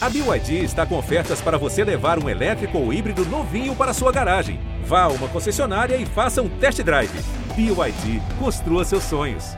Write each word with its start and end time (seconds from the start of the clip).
A 0.00 0.08
BYD 0.08 0.62
está 0.62 0.86
com 0.86 0.96
ofertas 0.96 1.40
para 1.40 1.58
você 1.58 1.82
levar 1.82 2.22
um 2.22 2.28
elétrico 2.28 2.78
ou 2.78 2.92
híbrido 2.92 3.24
novinho 3.24 3.74
para 3.74 3.92
sua 3.92 4.12
garagem. 4.12 4.60
Vá 4.84 5.02
a 5.02 5.08
uma 5.08 5.26
concessionária 5.26 5.96
e 5.96 6.06
faça 6.06 6.40
um 6.40 6.48
test 6.48 6.80
drive. 6.84 7.10
BYD, 7.56 8.22
construa 8.38 8.84
seus 8.84 9.02
sonhos. 9.02 9.56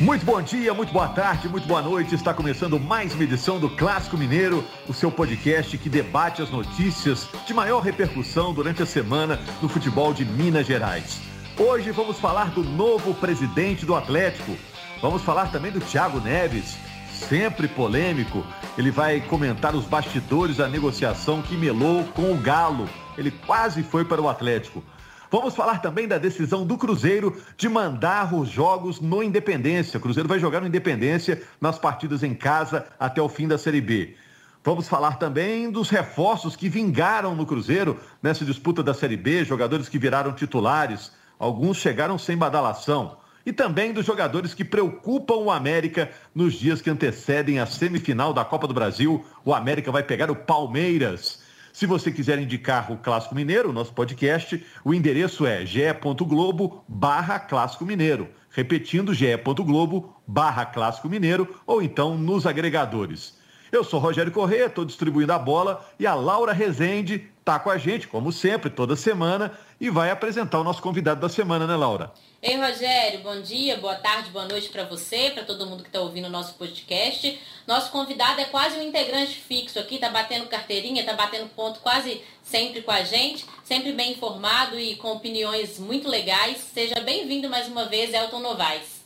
Muito 0.00 0.24
bom 0.24 0.40
dia, 0.40 0.72
muito 0.72 0.92
boa 0.92 1.08
tarde, 1.08 1.48
muito 1.48 1.66
boa 1.66 1.82
noite. 1.82 2.14
Está 2.14 2.32
começando 2.32 2.78
mais 2.78 3.12
uma 3.12 3.24
edição 3.24 3.58
do 3.58 3.68
Clássico 3.68 4.16
Mineiro, 4.16 4.64
o 4.88 4.94
seu 4.94 5.10
podcast 5.10 5.76
que 5.76 5.88
debate 5.88 6.40
as 6.40 6.48
notícias 6.48 7.28
de 7.44 7.52
maior 7.52 7.80
repercussão 7.80 8.54
durante 8.54 8.80
a 8.84 8.86
semana 8.86 9.36
no 9.60 9.68
futebol 9.68 10.14
de 10.14 10.24
Minas 10.24 10.64
Gerais. 10.64 11.20
Hoje 11.58 11.90
vamos 11.90 12.20
falar 12.20 12.52
do 12.52 12.62
novo 12.62 13.12
presidente 13.14 13.84
do 13.84 13.96
Atlético. 13.96 14.56
Vamos 15.02 15.22
falar 15.22 15.50
também 15.50 15.72
do 15.72 15.80
Thiago 15.80 16.20
Neves, 16.20 16.78
sempre 17.20 17.68
polêmico. 17.68 18.44
Ele 18.76 18.90
vai 18.90 19.20
comentar 19.20 19.74
os 19.74 19.84
bastidores 19.84 20.56
da 20.56 20.68
negociação 20.68 21.42
que 21.42 21.56
melou 21.56 22.04
com 22.04 22.32
o 22.32 22.36
Galo. 22.36 22.88
Ele 23.16 23.30
quase 23.30 23.82
foi 23.82 24.04
para 24.04 24.20
o 24.20 24.28
Atlético. 24.28 24.82
Vamos 25.30 25.54
falar 25.54 25.80
também 25.80 26.08
da 26.08 26.18
decisão 26.18 26.66
do 26.66 26.76
Cruzeiro 26.76 27.40
de 27.56 27.68
mandar 27.68 28.34
os 28.34 28.48
jogos 28.48 29.00
no 29.00 29.22
Independência. 29.22 29.98
O 29.98 30.00
Cruzeiro 30.00 30.28
vai 30.28 30.40
jogar 30.40 30.60
no 30.60 30.66
Independência 30.66 31.40
nas 31.60 31.78
partidas 31.78 32.24
em 32.24 32.34
casa 32.34 32.86
até 32.98 33.22
o 33.22 33.28
fim 33.28 33.46
da 33.46 33.56
Série 33.56 33.80
B. 33.80 34.16
Vamos 34.64 34.88
falar 34.88 35.18
também 35.18 35.70
dos 35.70 35.88
reforços 35.88 36.56
que 36.56 36.68
vingaram 36.68 37.36
no 37.36 37.46
Cruzeiro 37.46 37.98
nessa 38.22 38.44
disputa 38.44 38.82
da 38.82 38.92
Série 38.92 39.16
B, 39.16 39.44
jogadores 39.44 39.88
que 39.88 39.98
viraram 39.98 40.32
titulares, 40.32 41.12
alguns 41.38 41.76
chegaram 41.76 42.18
sem 42.18 42.36
badalação. 42.36 43.19
E 43.44 43.52
também 43.52 43.92
dos 43.92 44.04
jogadores 44.04 44.52
que 44.52 44.64
preocupam 44.64 45.36
o 45.36 45.50
América 45.50 46.10
nos 46.34 46.54
dias 46.54 46.82
que 46.82 46.90
antecedem 46.90 47.58
a 47.58 47.66
semifinal 47.66 48.32
da 48.32 48.44
Copa 48.44 48.66
do 48.66 48.74
Brasil. 48.74 49.24
O 49.44 49.54
América 49.54 49.90
vai 49.90 50.02
pegar 50.02 50.30
o 50.30 50.36
Palmeiras. 50.36 51.40
Se 51.72 51.86
você 51.86 52.10
quiser 52.10 52.38
indicar 52.38 52.90
o 52.92 52.98
Clássico 52.98 53.34
Mineiro, 53.34 53.72
nosso 53.72 53.92
podcast, 53.92 54.64
o 54.84 54.92
endereço 54.92 55.46
é 55.46 55.64
ge.globo 55.64 56.84
barra 56.86 57.38
Clássico 57.38 57.86
Mineiro. 57.86 58.28
Repetindo, 58.50 59.14
ge.globo 59.14 60.14
barra 60.26 60.66
Clássico 60.66 61.08
Mineiro 61.08 61.56
ou 61.66 61.80
então 61.80 62.18
nos 62.18 62.46
agregadores. 62.46 63.38
Eu 63.70 63.84
sou 63.84 64.00
Rogério 64.00 64.32
Corrêa, 64.32 64.66
estou 64.66 64.84
distribuindo 64.84 65.32
a 65.32 65.38
bola 65.38 65.88
e 65.98 66.06
a 66.06 66.14
Laura 66.14 66.52
Rezende 66.52 67.30
está 67.38 67.56
com 67.58 67.70
a 67.70 67.78
gente, 67.78 68.08
como 68.08 68.32
sempre, 68.32 68.68
toda 68.68 68.96
semana, 68.96 69.52
e 69.80 69.88
vai 69.88 70.10
apresentar 70.10 70.58
o 70.58 70.64
nosso 70.64 70.82
convidado 70.82 71.20
da 71.20 71.28
semana, 71.28 71.66
né, 71.66 71.76
Laura? 71.76 72.12
Ei, 72.42 72.56
Rogério, 72.56 73.20
bom 73.20 73.38
dia, 73.42 73.76
boa 73.76 73.96
tarde, 73.96 74.30
boa 74.30 74.48
noite 74.48 74.70
para 74.70 74.84
você, 74.84 75.30
para 75.30 75.44
todo 75.44 75.66
mundo 75.66 75.82
que 75.82 75.90
está 75.90 76.00
ouvindo 76.00 76.24
o 76.24 76.30
nosso 76.30 76.54
podcast. 76.54 77.38
Nosso 77.66 77.92
convidado 77.92 78.40
é 78.40 78.46
quase 78.46 78.78
um 78.78 78.82
integrante 78.82 79.34
fixo 79.34 79.78
aqui, 79.78 79.98
tá 79.98 80.08
batendo 80.08 80.46
carteirinha, 80.46 81.04
tá 81.04 81.12
batendo 81.12 81.50
ponto 81.50 81.80
quase 81.80 82.22
sempre 82.42 82.80
com 82.80 82.92
a 82.92 83.02
gente, 83.02 83.44
sempre 83.62 83.92
bem 83.92 84.12
informado 84.12 84.80
e 84.80 84.96
com 84.96 85.12
opiniões 85.12 85.78
muito 85.78 86.08
legais. 86.08 86.56
Seja 86.72 86.98
bem-vindo 87.00 87.50
mais 87.50 87.68
uma 87.68 87.84
vez, 87.84 88.14
Elton 88.14 88.40
Novaes. 88.40 89.04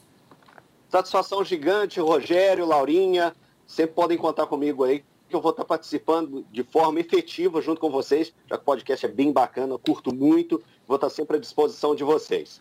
Satisfação 0.88 1.44
gigante, 1.44 1.98
Rogério, 1.98 2.64
Laurinha, 2.64 3.34
sempre 3.66 3.96
podem 3.96 4.16
contar 4.16 4.46
comigo 4.46 4.84
aí, 4.84 5.04
que 5.28 5.34
eu 5.34 5.40
vou 5.40 5.50
estar 5.50 5.64
participando 5.64 6.46
de 6.52 6.62
forma 6.62 7.00
efetiva 7.00 7.60
junto 7.60 7.80
com 7.80 7.90
vocês, 7.90 8.32
já 8.48 8.56
que 8.56 8.62
o 8.62 8.64
podcast 8.64 9.04
é 9.04 9.08
bem 9.08 9.32
bacana, 9.32 9.76
curto 9.76 10.14
muito, 10.14 10.62
vou 10.86 10.94
estar 10.94 11.10
sempre 11.10 11.36
à 11.36 11.40
disposição 11.40 11.96
de 11.96 12.04
vocês. 12.04 12.60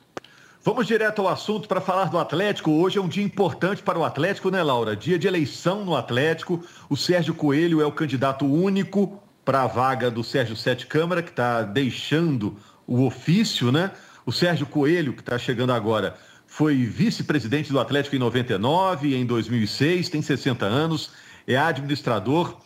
Vamos 0.65 0.87
direto 0.87 1.21
ao 1.21 1.27
assunto 1.27 1.67
para 1.67 1.81
falar 1.81 2.05
do 2.05 2.17
Atlético. 2.17 2.71
Hoje 2.71 2.97
é 2.97 3.01
um 3.01 3.07
dia 3.09 3.21
importante 3.21 3.83
para 3.83 3.99
o 3.99 4.05
Atlético, 4.05 4.49
né, 4.49 4.63
Laura? 4.63 4.95
Dia 4.95 5.19
de 5.19 5.27
eleição 5.27 5.83
no 5.83 5.93
Atlético. 5.93 6.63
O 6.89 6.95
Sérgio 6.95 7.33
Coelho 7.33 7.81
é 7.81 7.85
o 7.85 7.91
candidato 7.91 8.45
único 8.45 9.21
para 9.43 9.63
a 9.63 9.67
vaga 9.67 10.09
do 10.09 10.23
Sérgio 10.23 10.55
Sete 10.55 10.87
Câmara, 10.87 11.21
que 11.21 11.31
está 11.31 11.63
deixando 11.63 12.57
o 12.87 13.05
ofício, 13.05 13.73
né? 13.73 13.91
O 14.25 14.31
Sérgio 14.31 14.65
Coelho, 14.65 15.11
que 15.11 15.19
está 15.19 15.37
chegando 15.37 15.73
agora, 15.73 16.15
foi 16.47 16.77
vice-presidente 16.85 17.69
do 17.69 17.79
Atlético 17.81 18.15
em 18.15 18.19
99, 18.19 19.17
em 19.17 19.25
2006, 19.25 20.07
tem 20.07 20.21
60 20.21 20.65
anos, 20.65 21.11
é 21.45 21.57
administrador 21.57 22.57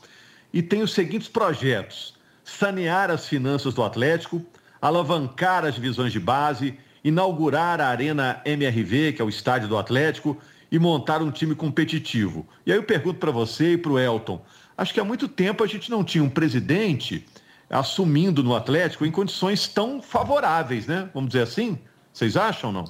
e 0.53 0.61
tem 0.61 0.83
os 0.83 0.93
seguintes 0.93 1.29
projetos: 1.29 2.13
sanear 2.45 3.09
as 3.09 3.27
finanças 3.27 3.73
do 3.73 3.81
Atlético, 3.81 4.45
alavancar 4.79 5.65
as 5.65 5.73
divisões 5.73 6.13
de 6.13 6.19
base, 6.19 6.77
inaugurar 7.07 7.79
a 7.79 7.87
Arena 7.87 8.41
MRV, 8.43 9.13
que 9.13 9.21
é 9.21 9.25
o 9.25 9.29
estádio 9.29 9.69
do 9.69 9.77
Atlético, 9.77 10.37
e 10.69 10.77
montar 10.77 11.21
um 11.21 11.31
time 11.31 11.55
competitivo. 11.55 12.45
E 12.65 12.71
aí 12.71 12.77
eu 12.77 12.83
pergunto 12.83 13.19
para 13.19 13.31
você 13.31 13.73
e 13.73 13.77
para 13.77 13.91
o 13.91 13.99
Elton: 13.99 14.41
acho 14.77 14.93
que 14.93 14.99
há 14.99 15.05
muito 15.05 15.27
tempo 15.27 15.63
a 15.63 15.67
gente 15.67 15.89
não 15.89 16.03
tinha 16.03 16.23
um 16.23 16.29
presidente 16.29 17.25
assumindo 17.69 18.43
no 18.43 18.55
Atlético 18.55 19.05
em 19.05 19.11
condições 19.11 19.67
tão 19.67 20.01
favoráveis, 20.01 20.85
né? 20.85 21.09
Vamos 21.13 21.29
dizer 21.29 21.43
assim? 21.43 21.79
Vocês 22.11 22.35
acham 22.35 22.69
ou 22.69 22.73
não? 22.73 22.85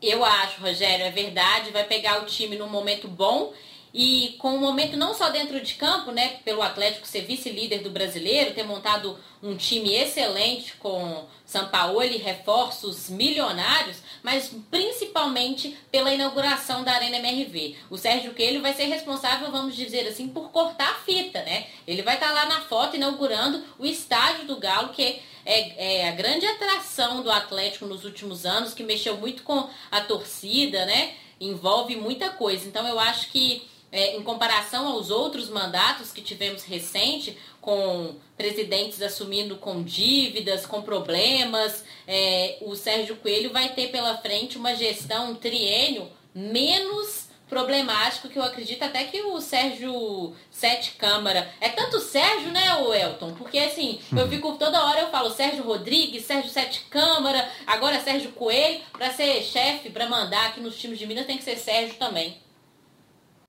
Eu 0.00 0.24
acho, 0.24 0.60
Rogério, 0.60 1.06
é 1.06 1.10
verdade. 1.10 1.70
Vai 1.70 1.84
pegar 1.84 2.22
o 2.22 2.26
time 2.26 2.56
num 2.56 2.68
momento 2.68 3.08
bom 3.08 3.52
e 3.92 4.36
com 4.38 4.50
um 4.50 4.60
momento 4.60 4.96
não 4.96 5.14
só 5.14 5.30
dentro 5.30 5.60
de 5.60 5.74
campo, 5.74 6.10
né, 6.10 6.38
pelo 6.44 6.62
Atlético 6.62 7.06
ser 7.06 7.22
vice-líder 7.22 7.82
do 7.82 7.90
brasileiro, 7.90 8.54
ter 8.54 8.64
montado 8.64 9.18
um 9.42 9.56
time 9.56 9.94
excelente 9.94 10.74
com 10.74 11.26
Sampaoli, 11.44 12.18
reforços 12.18 13.08
milionários, 13.08 13.98
mas 14.22 14.52
principalmente 14.70 15.78
pela 15.90 16.12
inauguração 16.12 16.84
da 16.84 16.92
Arena 16.92 17.18
MRV. 17.18 17.76
O 17.88 17.96
Sérgio 17.96 18.34
Coelho 18.34 18.60
vai 18.60 18.74
ser 18.74 18.84
responsável, 18.84 19.50
vamos 19.50 19.76
dizer 19.76 20.06
assim, 20.06 20.28
por 20.28 20.50
cortar 20.50 20.90
a 20.90 20.94
fita, 20.96 21.42
né? 21.42 21.66
Ele 21.86 22.02
vai 22.02 22.14
estar 22.14 22.32
lá 22.32 22.46
na 22.46 22.60
foto 22.62 22.96
inaugurando 22.96 23.62
o 23.78 23.86
estádio 23.86 24.46
do 24.46 24.56
Galo, 24.56 24.90
que 24.90 25.20
é, 25.46 26.00
é 26.02 26.08
a 26.08 26.12
grande 26.12 26.44
atração 26.46 27.22
do 27.22 27.30
Atlético 27.30 27.86
nos 27.86 28.04
últimos 28.04 28.44
anos, 28.44 28.74
que 28.74 28.82
mexeu 28.82 29.16
muito 29.16 29.42
com 29.42 29.68
a 29.90 30.00
torcida, 30.00 30.84
né? 30.84 31.14
Envolve 31.40 31.96
muita 31.96 32.30
coisa. 32.30 32.66
Então 32.66 32.86
eu 32.86 32.98
acho 32.98 33.30
que 33.30 33.67
é, 33.90 34.16
em 34.16 34.22
comparação 34.22 34.86
aos 34.86 35.10
outros 35.10 35.48
mandatos 35.48 36.12
que 36.12 36.20
tivemos 36.20 36.64
recente, 36.64 37.36
com 37.60 38.16
presidentes 38.36 39.02
assumindo 39.02 39.56
com 39.56 39.82
dívidas, 39.82 40.64
com 40.64 40.82
problemas, 40.82 41.84
é, 42.06 42.58
o 42.60 42.74
Sérgio 42.74 43.16
Coelho 43.16 43.52
vai 43.52 43.70
ter 43.70 43.88
pela 43.88 44.16
frente 44.18 44.56
uma 44.56 44.74
gestão, 44.74 45.32
um 45.32 45.34
triênio 45.34 46.08
menos 46.34 47.28
problemático 47.48 48.28
que 48.28 48.38
eu 48.38 48.42
acredito 48.42 48.82
até 48.82 49.04
que 49.04 49.22
o 49.22 49.40
Sérgio 49.40 50.34
Sete 50.50 50.92
Câmara. 50.92 51.50
É 51.60 51.70
tanto 51.70 51.98
Sérgio, 51.98 52.50
né, 52.52 52.76
o 52.76 52.92
Elton? 52.92 53.32
Porque 53.34 53.58
assim, 53.58 53.98
eu 54.12 54.24
uhum. 54.24 54.28
fico 54.28 54.52
toda 54.56 54.84
hora 54.84 55.00
eu 55.00 55.10
falo 55.10 55.30
Sérgio 55.30 55.64
Rodrigues, 55.64 56.24
Sérgio 56.24 56.50
Sete 56.50 56.82
Câmara, 56.90 57.50
agora 57.66 58.00
Sérgio 58.00 58.32
Coelho, 58.32 58.80
para 58.92 59.10
ser 59.12 59.42
chefe, 59.42 59.90
para 59.90 60.08
mandar 60.08 60.48
aqui 60.48 60.60
nos 60.60 60.78
times 60.78 60.98
de 60.98 61.06
Minas 61.06 61.26
tem 61.26 61.38
que 61.38 61.44
ser 61.44 61.56
Sérgio 61.56 61.94
também. 61.94 62.36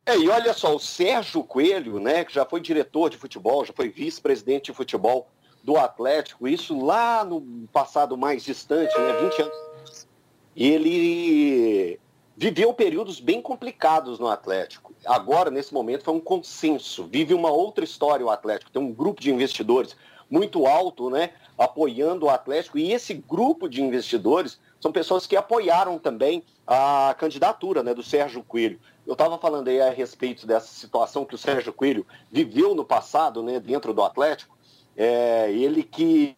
É, 0.06 0.18
e 0.18 0.28
olha 0.30 0.54
só, 0.54 0.76
o 0.76 0.80
Sérgio 0.80 1.44
Coelho, 1.44 2.00
né, 2.00 2.26
que 2.26 2.34
já 2.34 2.46
foi 2.46 2.60
diretor 2.60 3.10
de 3.10 3.18
futebol, 3.18 3.64
já 3.64 3.74
foi 3.74 3.90
vice-presidente 3.90 4.72
de 4.72 4.74
futebol 4.74 5.28
do 5.64 5.78
Atlético, 5.78 6.48
isso 6.48 6.80
lá 6.84 7.24
no 7.24 7.42
passado 7.72 8.18
mais 8.18 8.44
distante, 8.44 8.98
né, 8.98 9.14
20 9.22 9.42
anos. 9.42 10.08
Ele 10.56 12.00
viveu 12.36 12.74
períodos 12.74 13.20
bem 13.20 13.42
complicados 13.42 14.18
no 14.18 14.28
Atlético. 14.28 14.96
Agora, 15.06 15.52
nesse 15.52 15.74
momento, 15.74 16.06
foi 16.06 16.14
um 16.14 16.20
consenso. 16.20 17.06
Vive 17.06 17.34
uma 17.34 17.52
outra 17.52 17.84
história 17.84 18.26
o 18.26 18.30
Atlético. 18.30 18.72
Tem 18.72 18.82
um 18.82 18.94
grupo 18.94 19.22
de 19.22 19.30
investidores 19.30 19.96
muito 20.30 20.66
alto, 20.66 21.10
né, 21.10 21.32
apoiando 21.58 22.26
o 22.26 22.30
Atlético. 22.30 22.78
E 22.78 22.94
esse 22.94 23.14
grupo 23.14 23.68
de 23.68 23.82
investidores 23.84 24.60
são 24.80 24.92
pessoas 24.92 25.28
que 25.28 25.36
apoiaram 25.36 26.00
também 26.00 26.44
a 26.66 27.14
candidatura 27.20 27.84
né, 27.84 27.94
do 27.94 28.04
Sérgio 28.04 28.42
Coelho. 28.42 28.80
Eu 29.10 29.14
estava 29.14 29.40
falando 29.40 29.70
aí 29.70 29.82
a 29.82 29.90
respeito 29.90 30.46
dessa 30.46 30.68
situação 30.68 31.26
que 31.26 31.34
o 31.34 31.38
Sérgio 31.38 31.74
Coelho 31.74 32.06
viveu 32.32 32.76
no 32.76 32.86
passado, 32.86 33.42
né, 33.42 33.60
dentro 33.60 33.92
do 33.92 34.04
Atlético. 34.04 34.56
É, 34.96 35.52
ele 35.52 35.82
que 35.82 36.38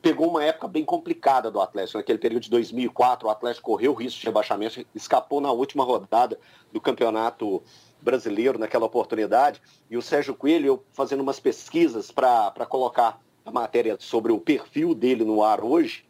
pegou 0.00 0.28
uma 0.28 0.44
época 0.44 0.68
bem 0.68 0.84
complicada 0.84 1.50
do 1.50 1.60
Atlético. 1.60 1.98
Naquele 1.98 2.18
período 2.18 2.44
de 2.44 2.50
2004, 2.50 3.26
o 3.26 3.30
Atlético 3.30 3.72
correu 3.72 3.92
risco 3.92 4.20
de 4.20 4.26
rebaixamento, 4.26 4.86
escapou 4.94 5.40
na 5.40 5.50
última 5.50 5.82
rodada 5.82 6.38
do 6.72 6.80
Campeonato 6.80 7.60
Brasileiro 8.00 8.56
naquela 8.56 8.86
oportunidade. 8.86 9.60
E 9.90 9.96
o 9.96 10.02
Sérgio 10.02 10.32
Coelho, 10.32 10.66
eu 10.66 10.84
fazendo 10.92 11.24
umas 11.24 11.40
pesquisas 11.40 12.08
para 12.08 12.66
colocar 12.68 13.20
a 13.44 13.50
matéria 13.50 13.96
sobre 13.98 14.30
o 14.30 14.38
perfil 14.38 14.94
dele 14.94 15.24
no 15.24 15.42
ar 15.42 15.64
hoje, 15.64 16.06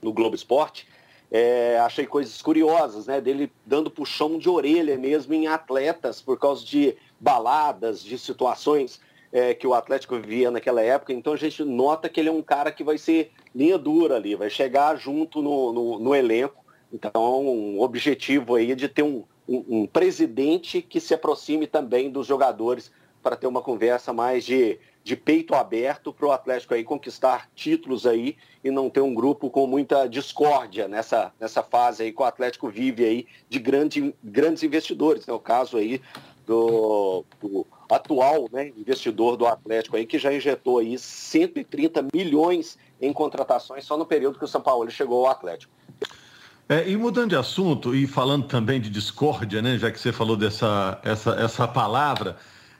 no 0.00 0.14
Globo 0.14 0.34
Esporte, 0.34 0.88
é, 1.30 1.78
achei 1.80 2.06
coisas 2.06 2.40
curiosas, 2.40 3.06
né? 3.06 3.20
Dele 3.20 3.52
dando 3.66 3.90
puxão 3.90 4.38
de 4.38 4.48
orelha 4.48 4.96
mesmo 4.96 5.34
em 5.34 5.46
atletas 5.46 6.22
por 6.22 6.38
causa 6.38 6.64
de 6.64 6.96
baladas, 7.20 8.02
de 8.02 8.18
situações 8.18 9.00
é, 9.32 9.52
que 9.52 9.66
o 9.66 9.74
Atlético 9.74 10.16
vivia 10.16 10.50
naquela 10.50 10.82
época. 10.82 11.12
Então 11.12 11.32
a 11.32 11.36
gente 11.36 11.62
nota 11.64 12.08
que 12.08 12.20
ele 12.20 12.28
é 12.28 12.32
um 12.32 12.42
cara 12.42 12.72
que 12.72 12.82
vai 12.82 12.96
ser 12.96 13.30
linha 13.54 13.76
dura 13.76 14.16
ali, 14.16 14.34
vai 14.34 14.48
chegar 14.48 14.96
junto 14.96 15.42
no, 15.42 15.72
no, 15.72 15.98
no 15.98 16.14
elenco. 16.14 16.64
Então, 16.92 17.46
um 17.46 17.80
objetivo 17.80 18.54
aí 18.54 18.74
de 18.74 18.88
ter 18.88 19.02
um, 19.02 19.24
um, 19.46 19.64
um 19.68 19.86
presidente 19.86 20.80
que 20.80 21.00
se 21.00 21.12
aproxime 21.12 21.66
também 21.66 22.10
dos 22.10 22.26
jogadores 22.26 22.90
para 23.28 23.36
ter 23.36 23.46
uma 23.46 23.60
conversa 23.60 24.10
mais 24.10 24.42
de, 24.42 24.78
de 25.04 25.14
peito 25.14 25.54
aberto 25.54 26.14
para 26.14 26.26
o 26.26 26.32
Atlético 26.32 26.72
aí 26.72 26.82
conquistar 26.82 27.46
títulos 27.54 28.06
aí 28.06 28.38
e 28.64 28.70
não 28.70 28.88
ter 28.88 29.02
um 29.02 29.14
grupo 29.14 29.50
com 29.50 29.66
muita 29.66 30.08
discórdia 30.08 30.88
nessa, 30.88 31.30
nessa 31.38 31.62
fase 31.62 32.04
aí 32.04 32.10
que 32.10 32.22
o 32.22 32.24
Atlético 32.24 32.70
vive 32.70 33.04
aí 33.04 33.26
de 33.46 33.58
grande, 33.58 34.14
grandes 34.24 34.62
investidores, 34.62 35.26
né? 35.26 35.34
O 35.34 35.38
caso 35.38 35.76
aí 35.76 36.00
do, 36.46 37.22
do 37.38 37.66
atual 37.90 38.48
né, 38.50 38.68
investidor 38.68 39.36
do 39.36 39.46
Atlético 39.46 39.98
aí 39.98 40.06
que 40.06 40.18
já 40.18 40.32
injetou 40.32 40.78
aí 40.78 40.98
130 40.98 42.06
milhões 42.14 42.78
em 42.98 43.12
contratações 43.12 43.84
só 43.84 43.98
no 43.98 44.06
período 44.06 44.38
que 44.38 44.44
o 44.46 44.48
São 44.48 44.62
Paulo 44.62 44.90
chegou 44.90 45.26
ao 45.26 45.32
Atlético. 45.32 45.70
É, 46.66 46.88
e 46.88 46.96
mudando 46.96 47.30
de 47.30 47.36
assunto 47.36 47.94
e 47.94 48.06
falando 48.06 48.46
também 48.46 48.80
de 48.80 48.88
discórdia, 48.88 49.60
né, 49.60 49.76
já 49.76 49.90
que 49.90 50.00
você 50.00 50.12
falou 50.12 50.36
dessa 50.36 50.98
essa, 51.04 51.32
essa 51.32 51.68
palavra, 51.68 52.38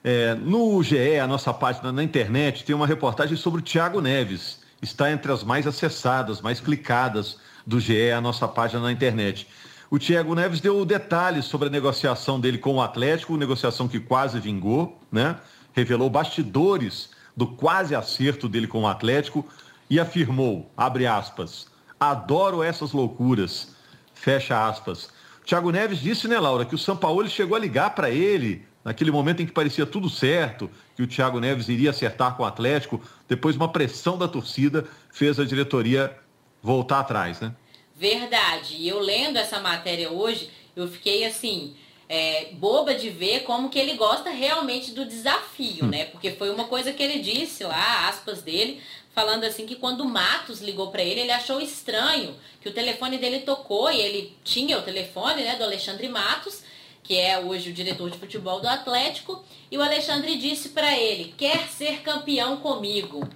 é, 0.08 0.34
no 0.34 0.82
GE, 0.82 1.18
a 1.18 1.26
nossa 1.26 1.52
página 1.52 1.92
na 1.92 2.02
internet, 2.02 2.64
tem 2.64 2.74
uma 2.74 2.86
reportagem 2.86 3.36
sobre 3.36 3.60
o 3.60 3.62
Thiago 3.62 4.00
Neves. 4.00 4.60
Está 4.80 5.12
entre 5.12 5.30
as 5.30 5.44
mais 5.44 5.66
acessadas, 5.66 6.40
mais 6.40 6.60
clicadas 6.60 7.36
do 7.66 7.78
GE, 7.78 8.10
a 8.10 8.18
nossa 8.18 8.48
página 8.48 8.80
na 8.80 8.90
internet. 8.90 9.46
O 9.90 9.98
Thiago 9.98 10.34
Neves 10.34 10.62
deu 10.62 10.82
detalhes 10.86 11.44
sobre 11.44 11.68
a 11.68 11.70
negociação 11.70 12.40
dele 12.40 12.56
com 12.56 12.76
o 12.76 12.80
Atlético, 12.80 13.36
negociação 13.36 13.86
que 13.86 14.00
quase 14.00 14.40
vingou, 14.40 14.98
né? 15.12 15.36
Revelou 15.74 16.08
bastidores 16.08 17.10
do 17.36 17.46
quase 17.46 17.94
acerto 17.94 18.48
dele 18.48 18.66
com 18.66 18.84
o 18.84 18.88
Atlético 18.88 19.46
e 19.90 20.00
afirmou, 20.00 20.72
abre 20.74 21.06
aspas, 21.06 21.66
adoro 22.00 22.62
essas 22.62 22.92
loucuras. 22.92 23.74
Fecha 24.14 24.66
aspas. 24.66 25.10
Thiago 25.44 25.70
Neves 25.70 25.98
disse, 25.98 26.26
né, 26.26 26.40
Laura, 26.40 26.64
que 26.64 26.74
o 26.74 26.78
São 26.78 26.96
Paulo 26.96 27.28
chegou 27.28 27.58
a 27.58 27.60
ligar 27.60 27.94
para 27.94 28.08
ele 28.08 28.66
naquele 28.88 29.10
momento 29.10 29.42
em 29.42 29.46
que 29.46 29.52
parecia 29.52 29.84
tudo 29.84 30.08
certo, 30.08 30.70
que 30.96 31.02
o 31.02 31.06
Thiago 31.06 31.38
Neves 31.38 31.68
iria 31.68 31.90
acertar 31.90 32.34
com 32.36 32.42
o 32.42 32.46
Atlético, 32.46 33.02
depois 33.28 33.54
uma 33.54 33.70
pressão 33.70 34.16
da 34.16 34.26
torcida 34.26 34.88
fez 35.12 35.38
a 35.38 35.44
diretoria 35.44 36.16
voltar 36.62 37.00
atrás, 37.00 37.38
né? 37.38 37.54
Verdade. 37.94 38.76
E 38.78 38.88
eu 38.88 38.98
lendo 38.98 39.36
essa 39.36 39.60
matéria 39.60 40.10
hoje, 40.10 40.48
eu 40.74 40.88
fiquei 40.88 41.26
assim, 41.26 41.76
é, 42.08 42.48
boba 42.54 42.94
de 42.94 43.10
ver 43.10 43.40
como 43.40 43.68
que 43.68 43.78
ele 43.78 43.92
gosta 43.92 44.30
realmente 44.30 44.92
do 44.92 45.04
desafio, 45.04 45.84
hum. 45.84 45.88
né? 45.88 46.06
Porque 46.06 46.30
foi 46.30 46.48
uma 46.48 46.64
coisa 46.64 46.90
que 46.90 47.02
ele 47.02 47.18
disse 47.18 47.64
lá, 47.64 48.08
aspas 48.08 48.40
dele, 48.40 48.80
falando 49.14 49.44
assim 49.44 49.66
que 49.66 49.76
quando 49.76 50.00
o 50.00 50.08
Matos 50.08 50.62
ligou 50.62 50.90
para 50.90 51.02
ele, 51.02 51.20
ele 51.20 51.32
achou 51.32 51.60
estranho 51.60 52.34
que 52.58 52.70
o 52.70 52.72
telefone 52.72 53.18
dele 53.18 53.40
tocou 53.40 53.92
e 53.92 54.00
ele 54.00 54.34
tinha 54.42 54.78
o 54.78 54.82
telefone, 54.82 55.42
né, 55.42 55.56
do 55.56 55.64
Alexandre 55.64 56.08
Matos, 56.08 56.62
que 57.02 57.16
é 57.16 57.38
hoje 57.38 57.70
o 57.70 57.72
diretor 57.72 58.10
de 58.10 58.18
futebol 58.18 58.60
do 58.60 58.68
Atlético, 58.68 59.44
e 59.70 59.78
o 59.78 59.82
Alexandre 59.82 60.36
disse 60.36 60.70
para 60.70 60.96
ele: 60.98 61.34
"Quer 61.36 61.68
ser 61.68 62.00
campeão 62.02 62.58
comigo?" 62.58 63.28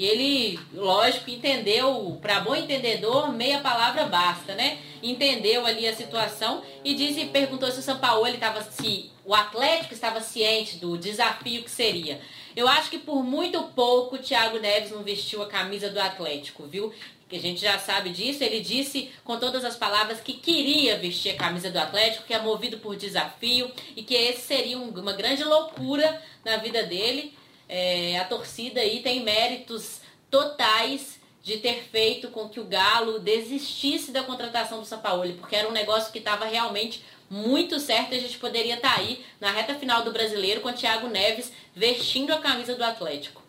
E 0.00 0.06
ele, 0.06 0.58
lógico, 0.72 1.28
entendeu, 1.28 2.18
para 2.22 2.40
bom 2.40 2.56
entendedor, 2.56 3.30
meia 3.34 3.60
palavra 3.60 4.06
basta, 4.06 4.54
né? 4.54 4.78
Entendeu 5.02 5.66
ali 5.66 5.86
a 5.86 5.94
situação 5.94 6.62
e 6.82 6.94
disse, 6.94 7.26
perguntou 7.26 7.70
se 7.70 7.80
o 7.80 7.82
São 7.82 7.98
Paulo 7.98 8.26
estava 8.26 8.62
se 8.62 9.10
o 9.26 9.34
Atlético 9.34 9.92
estava 9.92 10.22
ciente 10.22 10.78
do 10.78 10.96
desafio 10.96 11.62
que 11.62 11.70
seria. 11.70 12.18
Eu 12.56 12.66
acho 12.66 12.88
que 12.88 12.98
por 12.98 13.22
muito 13.22 13.62
pouco 13.74 14.16
o 14.16 14.18
Thiago 14.18 14.58
Neves 14.58 14.90
não 14.90 15.02
vestiu 15.02 15.42
a 15.42 15.46
camisa 15.46 15.90
do 15.90 16.00
Atlético, 16.00 16.66
viu? 16.66 16.94
Que 17.30 17.36
a 17.36 17.40
gente 17.40 17.60
já 17.60 17.78
sabe 17.78 18.10
disso. 18.10 18.42
Ele 18.42 18.60
disse 18.60 19.10
com 19.24 19.38
todas 19.38 19.64
as 19.64 19.76
palavras 19.76 20.20
que 20.20 20.34
queria 20.34 20.98
vestir 20.98 21.30
a 21.30 21.36
camisa 21.36 21.70
do 21.70 21.78
Atlético, 21.78 22.26
que 22.26 22.34
é 22.34 22.42
movido 22.42 22.78
por 22.78 22.96
desafio 22.96 23.70
e 23.94 24.02
que 24.02 24.14
esse 24.14 24.42
seria 24.42 24.76
um, 24.76 24.90
uma 24.90 25.12
grande 25.12 25.44
loucura 25.44 26.20
na 26.44 26.56
vida 26.56 26.82
dele. 26.82 27.32
É, 27.68 28.18
a 28.18 28.24
torcida 28.24 28.80
aí 28.80 29.00
tem 29.00 29.22
méritos 29.22 30.00
totais 30.28 31.20
de 31.42 31.58
ter 31.58 31.84
feito 31.84 32.28
com 32.28 32.48
que 32.48 32.60
o 32.60 32.64
Galo 32.64 33.20
desistisse 33.20 34.10
da 34.10 34.22
contratação 34.22 34.80
do 34.80 34.84
Sampaoli, 34.84 35.34
porque 35.34 35.56
era 35.56 35.68
um 35.68 35.72
negócio 35.72 36.12
que 36.12 36.18
estava 36.18 36.44
realmente 36.44 37.02
muito 37.30 37.78
certo. 37.78 38.14
A 38.14 38.18
gente 38.18 38.38
poderia 38.38 38.74
estar 38.74 38.96
tá 38.96 39.00
aí 39.00 39.24
na 39.40 39.50
reta 39.50 39.74
final 39.74 40.02
do 40.02 40.12
brasileiro 40.12 40.60
com 40.60 40.68
o 40.68 40.72
Thiago 40.72 41.06
Neves 41.06 41.52
vestindo 41.74 42.32
a 42.32 42.38
camisa 42.38 42.74
do 42.74 42.82
Atlético. 42.82 43.39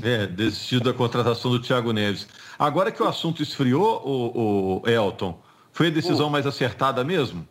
É, 0.00 0.26
desistido 0.26 0.84
da 0.84 0.96
contratação 0.96 1.50
do 1.50 1.60
Thiago 1.60 1.92
Neves. 1.92 2.26
Agora 2.58 2.90
que 2.90 3.02
o 3.02 3.06
assunto 3.06 3.42
esfriou, 3.42 4.02
o, 4.04 4.82
o 4.82 4.88
Elton, 4.88 5.38
foi 5.72 5.88
a 5.88 5.90
decisão 5.90 6.30
mais 6.30 6.46
acertada 6.46 7.02
mesmo? 7.02 7.46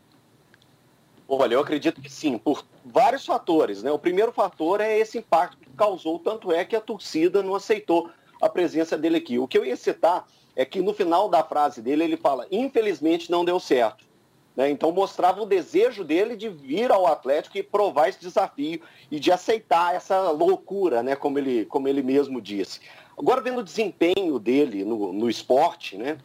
Olha, 1.27 1.53
eu 1.53 1.61
acredito 1.61 2.01
que 2.01 2.11
sim, 2.11 2.37
por 2.37 2.65
vários 2.83 3.25
fatores. 3.25 3.83
Né? 3.83 3.91
O 3.91 3.99
primeiro 3.99 4.31
fator 4.31 4.81
é 4.81 4.97
esse 4.99 5.17
impacto 5.17 5.57
que 5.57 5.69
causou, 5.77 6.19
tanto 6.19 6.51
é 6.51 6.65
que 6.65 6.75
a 6.75 6.81
torcida 6.81 7.41
não 7.41 7.55
aceitou 7.55 8.09
a 8.41 8.49
presença 8.49 8.97
dele 8.97 9.17
aqui. 9.17 9.39
O 9.39 9.47
que 9.47 9.57
eu 9.57 9.65
ia 9.65 9.77
citar 9.77 10.25
é 10.55 10.65
que 10.65 10.81
no 10.81 10.93
final 10.93 11.29
da 11.29 11.43
frase 11.43 11.81
dele 11.81 12.03
ele 12.03 12.17
fala: 12.17 12.45
infelizmente 12.51 13.31
não 13.31 13.45
deu 13.45 13.59
certo. 13.59 14.10
Né? 14.55 14.69
Então 14.69 14.91
mostrava 14.91 15.41
o 15.41 15.45
desejo 15.45 16.03
dele 16.03 16.35
de 16.35 16.49
vir 16.49 16.91
ao 16.91 17.07
Atlético 17.07 17.57
e 17.57 17.63
provar 17.63 18.09
esse 18.09 18.19
desafio 18.19 18.81
e 19.09 19.19
de 19.19 19.31
aceitar 19.31 19.95
essa 19.95 20.29
loucura, 20.31 21.01
né? 21.01 21.15
como, 21.15 21.39
ele, 21.39 21.65
como 21.65 21.87
ele 21.87 22.01
mesmo 22.01 22.41
disse. 22.41 22.81
Agora, 23.17 23.41
vendo 23.41 23.59
o 23.59 23.63
desempenho 23.63 24.39
dele 24.39 24.83
no, 24.83 25.13
no 25.13 25.29
esporte, 25.29 25.97
né? 25.97 26.17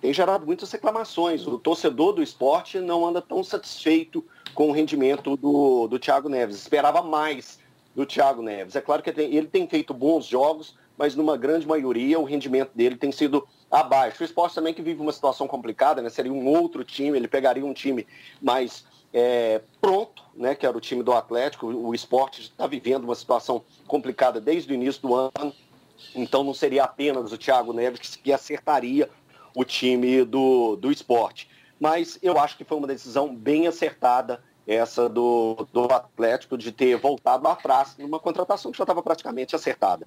tem 0.00 0.12
gerado 0.12 0.46
muitas 0.46 0.70
reclamações. 0.70 1.46
O 1.46 1.58
torcedor 1.58 2.12
do 2.12 2.22
esporte 2.22 2.80
não 2.80 3.06
anda 3.06 3.20
tão 3.20 3.42
satisfeito 3.42 4.24
com 4.54 4.68
o 4.68 4.72
rendimento 4.72 5.36
do, 5.36 5.88
do 5.88 5.98
Thiago 5.98 6.28
Neves. 6.28 6.56
Esperava 6.56 7.02
mais 7.02 7.58
do 7.94 8.06
Thiago 8.06 8.42
Neves. 8.42 8.76
É 8.76 8.80
claro 8.80 9.02
que 9.02 9.10
ele 9.10 9.48
tem 9.48 9.66
feito 9.66 9.92
bons 9.92 10.26
jogos, 10.26 10.76
mas 10.98 11.14
numa 11.14 11.36
grande 11.36 11.66
maioria 11.66 12.18
o 12.18 12.24
rendimento 12.24 12.72
dele 12.74 12.96
tem 12.96 13.12
sido 13.12 13.46
abaixo. 13.70 14.22
O 14.22 14.24
esporte 14.24 14.56
também 14.56 14.74
que 14.74 14.82
vive 14.82 15.00
uma 15.00 15.12
situação 15.12 15.46
complicada, 15.46 16.02
né? 16.02 16.10
Seria 16.10 16.32
um 16.32 16.46
outro 16.48 16.82
time, 16.82 17.16
ele 17.16 17.28
pegaria 17.28 17.64
um 17.64 17.72
time 17.72 18.06
mais 18.42 18.84
é, 19.14 19.62
pronto, 19.80 20.24
né? 20.34 20.56
Que 20.56 20.66
era 20.66 20.76
o 20.76 20.80
time 20.80 21.02
do 21.04 21.12
Atlético. 21.12 21.66
O 21.68 21.94
esporte 21.94 22.42
está 22.42 22.66
vivendo 22.66 23.04
uma 23.04 23.14
situação 23.14 23.62
complicada 23.86 24.40
desde 24.40 24.72
o 24.72 24.74
início 24.74 25.00
do 25.02 25.14
ano. 25.14 25.54
Então 26.14 26.42
não 26.42 26.52
seria 26.52 26.84
apenas 26.84 27.32
o 27.32 27.38
Thiago 27.38 27.72
Neves 27.72 28.16
que 28.16 28.32
acertaria 28.32 29.08
o 29.54 29.64
time 29.64 30.24
do, 30.24 30.76
do 30.76 30.90
esporte. 30.90 31.48
Mas 31.78 32.18
eu 32.20 32.38
acho 32.38 32.56
que 32.56 32.64
foi 32.64 32.76
uma 32.76 32.88
decisão 32.88 33.34
bem 33.34 33.68
acertada 33.68 34.42
essa 34.68 35.08
do, 35.08 35.66
do 35.72 35.84
Atlético 35.84 36.58
de 36.58 36.70
ter 36.70 36.94
voltado 36.96 37.48
atrás 37.48 37.96
numa 37.98 38.20
contratação 38.20 38.70
que 38.70 38.76
já 38.76 38.84
estava 38.84 39.02
praticamente 39.02 39.56
acertada. 39.56 40.06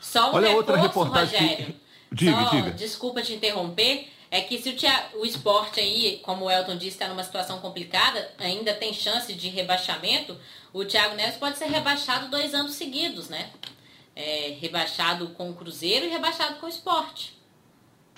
Só 0.00 0.32
um 0.32 0.34
Olha 0.34 0.48
reforço, 0.48 0.56
outra 0.56 0.76
reportagem. 0.76 1.40
Rogério. 1.40 1.74
Diga, 2.12 2.42
Só, 2.42 2.50
diga. 2.50 2.70
Desculpa 2.72 3.22
te 3.22 3.34
interromper. 3.34 4.08
É 4.32 4.40
que 4.40 4.58
se 4.62 4.70
o, 4.70 5.20
o 5.20 5.26
esporte 5.26 5.80
aí, 5.80 6.20
como 6.22 6.44
o 6.44 6.50
Elton 6.50 6.76
disse, 6.76 6.90
está 6.90 7.08
numa 7.08 7.24
situação 7.24 7.58
complicada, 7.58 8.30
ainda 8.38 8.72
tem 8.72 8.94
chance 8.94 9.34
de 9.34 9.48
rebaixamento, 9.48 10.36
o 10.72 10.84
Thiago 10.84 11.16
Neves 11.16 11.36
pode 11.36 11.58
ser 11.58 11.64
rebaixado 11.66 12.28
dois 12.28 12.54
anos 12.54 12.74
seguidos, 12.74 13.28
né? 13.28 13.50
É, 14.14 14.56
rebaixado 14.60 15.30
com 15.30 15.50
o 15.50 15.54
Cruzeiro 15.54 16.06
e 16.06 16.08
rebaixado 16.08 16.56
com 16.56 16.66
o 16.66 16.68
esporte. 16.68 17.36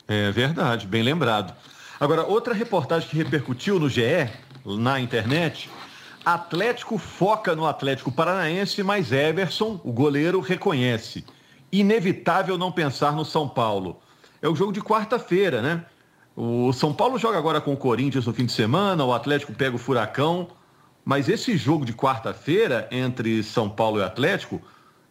É 0.06 0.30
verdade, 0.30 0.86
bem 0.86 1.02
lembrado. 1.02 1.56
Agora, 1.98 2.26
outra 2.26 2.52
reportagem 2.52 3.08
que 3.08 3.16
repercutiu 3.16 3.78
no 3.78 3.88
GE, 3.88 4.28
na 4.64 5.00
internet, 5.00 5.70
Atlético 6.24 6.98
foca 6.98 7.56
no 7.56 7.66
Atlético 7.66 8.12
Paranaense, 8.12 8.82
mas 8.82 9.10
Everson, 9.10 9.80
o 9.82 9.92
goleiro, 9.92 10.40
reconhece 10.40 11.24
inevitável 11.72 12.58
não 12.58 12.70
pensar 12.70 13.12
no 13.12 13.24
São 13.24 13.48
Paulo. 13.48 13.98
É 14.40 14.48
o 14.48 14.54
jogo 14.54 14.72
de 14.72 14.80
quarta-feira, 14.80 15.62
né? 15.62 15.84
O 16.36 16.72
São 16.72 16.92
Paulo 16.92 17.18
joga 17.18 17.38
agora 17.38 17.60
com 17.60 17.72
o 17.72 17.76
Corinthians 17.76 18.26
no 18.26 18.34
fim 18.34 18.46
de 18.46 18.52
semana, 18.52 19.04
o 19.04 19.12
Atlético 19.12 19.52
pega 19.52 19.74
o 19.74 19.78
Furacão, 19.78 20.48
mas 21.04 21.28
esse 21.28 21.56
jogo 21.56 21.84
de 21.84 21.92
quarta-feira 21.92 22.88
entre 22.90 23.42
São 23.42 23.68
Paulo 23.68 23.98
e 23.98 24.04
Atlético 24.04 24.60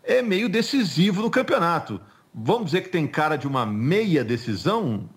é 0.03 0.21
meio 0.21 0.47
decisivo 0.47 1.21
no 1.21 1.29
campeonato. 1.29 1.99
Vamos 2.33 2.65
dizer 2.67 2.83
que 2.83 2.89
tem 2.89 3.05
cara 3.05 3.35
de 3.35 3.47
uma 3.47 3.65
meia 3.65 4.23
decisão? 4.23 5.09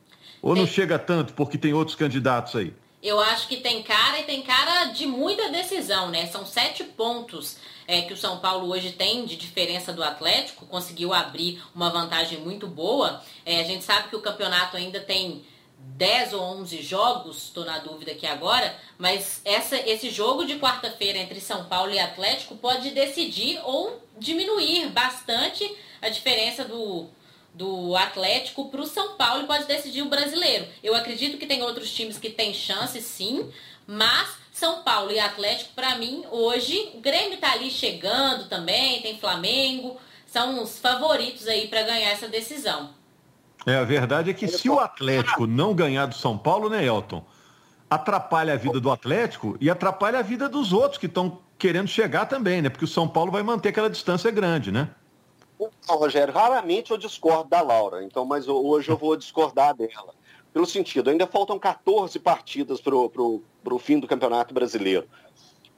Ou 0.43 0.57
não 0.57 0.67
chega 0.67 0.99
tanto 0.99 1.33
porque 1.35 1.57
tem 1.57 1.73
outros 1.73 1.97
candidatos 1.97 2.57
aí? 2.57 2.75
Eu 3.05 3.21
acho 3.21 3.47
que 3.49 3.59
tem 3.59 3.83
cara 3.83 4.19
e 4.19 4.23
tem 4.23 4.41
cara 4.41 4.87
de 4.87 5.05
muita 5.05 5.51
decisão, 5.51 6.09
né? 6.09 6.27
São 6.27 6.47
sete 6.47 6.83
pontos 6.83 7.59
é, 7.87 8.01
que 8.01 8.15
o 8.15 8.17
São 8.17 8.39
Paulo 8.39 8.71
hoje 8.71 8.93
tem 8.93 9.27
de 9.27 9.37
diferença 9.37 9.93
do 9.93 10.03
Atlético, 10.03 10.65
conseguiu 10.65 11.13
abrir 11.13 11.63
uma 11.75 11.91
vantagem 11.91 12.41
muito 12.41 12.67
boa. 12.67 13.23
É, 13.45 13.61
a 13.61 13.63
gente 13.63 13.85
sabe 13.85 14.09
que 14.09 14.17
o 14.17 14.23
campeonato 14.23 14.79
ainda 14.79 15.01
tem 15.01 15.45
10 15.79 16.33
ou 16.33 16.41
11 16.41 16.81
jogos, 16.81 17.45
estou 17.45 17.67
na 17.67 17.79
dúvida 17.79 18.13
aqui 18.13 18.27
agora, 18.27 18.75
mas 18.97 19.43
essa, 19.45 19.77
esse 19.77 20.09
jogo 20.09 20.47
de 20.47 20.59
quarta-feira 20.59 21.19
entre 21.19 21.43
São 21.43 21.67
Paulo 21.67 21.93
e 21.93 21.99
Atlético 21.99 22.57
pode 22.57 22.91
decidir 22.93 23.61
ou 23.65 24.03
diminuir 24.19 24.89
bastante 24.89 25.71
a 26.01 26.09
diferença 26.09 26.65
do, 26.65 27.11
do 27.55 27.97
Atlético 27.97 28.69
para 28.69 28.81
o 28.81 28.87
São 28.87 29.17
Paulo 29.17 29.45
e 29.45 29.47
pode 29.47 29.67
decidir 29.67 30.03
o 30.03 30.09
brasileiro. 30.09 30.67
Eu 30.83 30.95
acredito 30.95 31.39
que 31.39 31.47
tem 31.47 31.63
outros 31.63 31.91
times 31.93 32.19
que 32.19 32.29
têm 32.29 32.53
chance 32.53 33.01
sim, 33.01 33.49
mas 33.87 34.37
São 34.53 34.83
Paulo 34.83 35.13
e 35.13 35.21
Atlético, 35.21 35.73
para 35.75 35.97
mim, 35.97 36.25
hoje, 36.31 36.91
o 36.95 37.01
Grêmio 37.01 37.39
tá 37.39 37.53
ali 37.53 37.71
chegando 37.71 38.49
também, 38.49 39.01
tem 39.01 39.19
Flamengo, 39.19 39.97
são 40.27 40.61
os 40.61 40.81
favoritos 40.81 41.47
aí 41.47 41.69
para 41.69 41.85
ganhar 41.85 42.11
essa 42.11 42.27
decisão. 42.27 42.91
É, 43.65 43.77
a 43.77 43.85
verdade 43.85 44.31
é 44.31 44.35
que 44.35 44.49
se 44.49 44.69
o 44.69 44.81
Atlético 44.81 45.47
não 45.47 45.73
ganhar 45.73 46.07
do 46.07 46.15
São 46.15 46.37
Paulo, 46.37 46.69
né, 46.69 46.85
Elton? 46.85 47.25
Atrapalha 47.89 48.55
a 48.55 48.57
vida 48.57 48.81
do 48.81 48.91
Atlético 48.91 49.57
e 49.61 49.71
atrapalha 49.71 50.19
a 50.19 50.23
vida 50.23 50.49
dos 50.49 50.73
outros 50.73 50.99
que 50.99 51.07
estão 51.07 51.39
querendo 51.57 51.87
chegar 51.87 52.27
também, 52.27 52.61
né? 52.61 52.69
Porque 52.69 52.85
o 52.85 52.89
São 52.89 53.07
Paulo 53.07 53.31
vai 53.31 53.43
manter 53.43 53.69
aquela 53.69 53.89
distância 53.89 54.31
grande, 54.31 54.73
né? 54.73 54.91
Não, 55.59 55.97
Rogério, 55.97 56.35
raramente 56.35 56.91
eu 56.91 56.97
discordo 56.97 57.49
da 57.49 57.61
Laura, 57.61 58.03
então, 58.03 58.25
mas 58.25 58.49
hoje 58.49 58.89
eu 58.89 58.97
vou 58.97 59.17
discordar 59.17 59.75
dela. 59.75 60.15
Pelo 60.53 60.67
sentido, 60.67 61.11
ainda 61.11 61.27
faltam 61.27 61.59
14 61.59 62.19
partidas 62.19 62.81
para 62.81 62.95
o 62.95 63.79
fim 63.79 63.99
do 63.99 64.07
Campeonato 64.07 64.55
Brasileiro. 64.55 65.09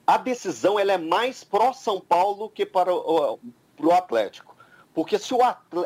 A 0.06 0.18
decisão 0.18 0.78
ela 0.78 0.92
é 0.92 0.99
mais 0.99 1.42
pró-São 1.42 2.00
Paulo 2.00 2.50
que 2.50 2.64
para 2.64 2.95
o, 2.95 3.38
o 3.80 3.90
Atlético. 3.92 4.54
Porque 4.97 5.18
se 5.18 5.35
o, 5.35 5.40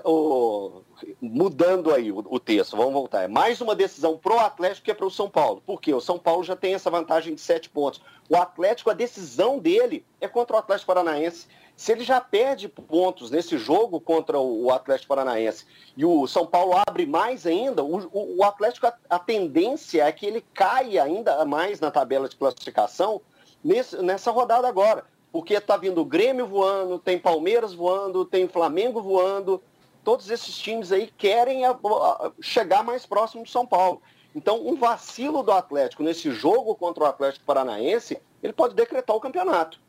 o 0.04 0.82
mudando 1.20 1.92
aí 1.92 2.12
o, 2.12 2.18
o, 2.18 2.38
texto, 2.38 2.76
vamos 2.76 2.92
voltar, 2.92 3.23
é 3.25 3.28
mais 3.28 3.61
uma 3.61 3.75
decisão 3.75 4.16
pro 4.16 4.38
Atlético 4.38 4.85
que 4.85 4.90
é 4.92 4.94
pro 4.94 5.11
São 5.11 5.28
Paulo. 5.28 5.61
Por 5.66 5.80
quê? 5.80 5.92
O 5.92 6.00
São 6.00 6.16
Paulo 6.16 6.44
já 6.44 6.54
tem 6.54 6.75
essa 6.75 6.88
vantagem 6.90 7.35
de 7.35 7.40
sete 7.40 7.68
pontos. 7.68 8.00
O 8.28 8.37
Atlético, 8.37 8.88
a 8.88 8.94
decisão 8.94 9.59
dele 9.59 10.06
é 10.20 10.28
contra 10.28 10.54
o 10.54 10.59
Atlético 10.61 10.87
Paranaense. 10.87 11.49
Se 11.81 11.93
ele 11.93 12.05
já 12.05 12.21
perde 12.21 12.69
pontos 12.69 13.31
nesse 13.31 13.57
jogo 13.57 13.99
contra 13.99 14.39
o 14.39 14.71
Atlético 14.71 15.09
Paranaense 15.09 15.65
e 15.97 16.05
o 16.05 16.27
São 16.27 16.47
Paulo 16.47 16.75
abre 16.87 17.07
mais 17.07 17.47
ainda, 17.47 17.83
o, 17.83 18.37
o 18.37 18.45
Atlético, 18.45 18.87
a, 18.87 18.95
a, 19.09 19.19
tendência 19.19 20.05
é 20.05 20.13
que 20.13 20.27
ele 20.27 20.45
caia 20.53 21.03
ainda 21.03 21.43
mais 21.47 21.81
na 21.81 21.91
tabela 21.91 22.29
de 22.29 22.37
classificação 22.37 23.23
nesse, 23.65 23.97
nessa 24.03 24.31
rodada 24.31 24.69
agora 24.69 25.07
porque 25.33 25.55
está 25.55 25.79
vindo 25.79 26.03
o 26.03 26.05
Grêmio 26.05 26.47
voando, 26.47 26.99
tem 26.99 27.19
Palmeiras 27.19 27.73
voando, 27.73 28.27
tem 28.27 28.47
Flamengo 28.47 29.01
voando. 29.01 29.63
Todos 30.05 30.29
esses 30.29 30.55
times 30.59 30.93
aí 30.93 31.11
querem 31.17 31.65
a, 31.65 31.71
a, 31.71 32.31
chegar 32.43 32.85
mais 32.85 33.07
próximo 33.07 33.43
do 33.43 33.49
São 33.49 33.67
Paulo. 33.67 34.03
Então, 34.35 34.67
um 34.67 34.77
vacilo 34.77 35.43
do 35.43 35.51
Atlético 35.51 36.03
nesse 36.03 36.31
jogo 36.31 36.75
contra 36.75 37.05
o 37.05 37.07
Atlético 37.07 37.47
Paranaense, 37.47 38.21
ele 38.43 38.53
pode 38.53 38.75
decretar 38.75 39.17
o 39.17 39.21
campeonato. 39.21 39.81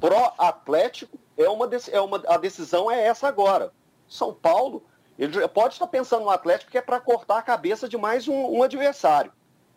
Pró-Atlético, 0.00 1.18
é 1.36 1.48
uma, 1.48 1.68
é 1.92 2.00
uma, 2.00 2.22
a 2.26 2.36
decisão 2.38 2.90
é 2.90 3.06
essa 3.06 3.28
agora. 3.28 3.72
São 4.08 4.32
Paulo, 4.32 4.82
ele 5.18 5.46
pode 5.48 5.74
estar 5.74 5.86
pensando 5.86 6.24
no 6.24 6.30
Atlético 6.30 6.70
que 6.70 6.78
é 6.78 6.82
para 6.82 6.98
cortar 6.98 7.38
a 7.38 7.42
cabeça 7.42 7.88
de 7.88 7.98
mais 7.98 8.26
um, 8.26 8.58
um 8.58 8.62
adversário, 8.62 9.32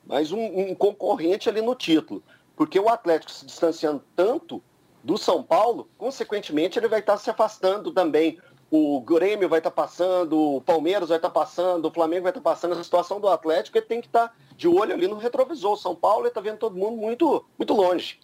mais 0.05 0.31
um, 0.31 0.39
um 0.39 0.73
concorrente 0.73 1.49
ali 1.49 1.61
no 1.61 1.75
título. 1.75 2.23
Porque 2.55 2.79
o 2.79 2.87
Atlético 2.87 3.31
se 3.31 3.45
distanciando 3.45 4.01
tanto 4.15 4.63
do 5.03 5.17
São 5.17 5.43
Paulo, 5.43 5.89
consequentemente 5.97 6.79
ele 6.79 6.87
vai 6.87 7.01
estar 7.01 7.17
se 7.17 7.29
afastando 7.29 7.91
também. 7.91 8.39
O 8.71 9.01
Grêmio 9.01 9.49
vai 9.49 9.59
estar 9.59 9.71
passando, 9.71 10.55
o 10.55 10.61
Palmeiras 10.61 11.09
vai 11.09 11.17
estar 11.17 11.29
passando, 11.29 11.85
o 11.85 11.91
Flamengo 11.91 12.23
vai 12.23 12.31
estar 12.31 12.41
passando. 12.41 12.73
A 12.73 12.83
situação 12.83 13.19
do 13.19 13.27
Atlético 13.27 13.77
ele 13.77 13.85
tem 13.85 14.01
que 14.01 14.07
estar 14.07 14.35
de 14.55 14.67
olho 14.67 14.93
ali 14.93 15.07
no 15.07 15.17
retrovisor. 15.17 15.73
O 15.73 15.77
São 15.77 15.93
Paulo 15.93 16.27
está 16.27 16.39
vendo 16.39 16.57
todo 16.57 16.77
mundo 16.77 16.97
muito, 16.97 17.45
muito 17.57 17.73
longe. 17.73 18.19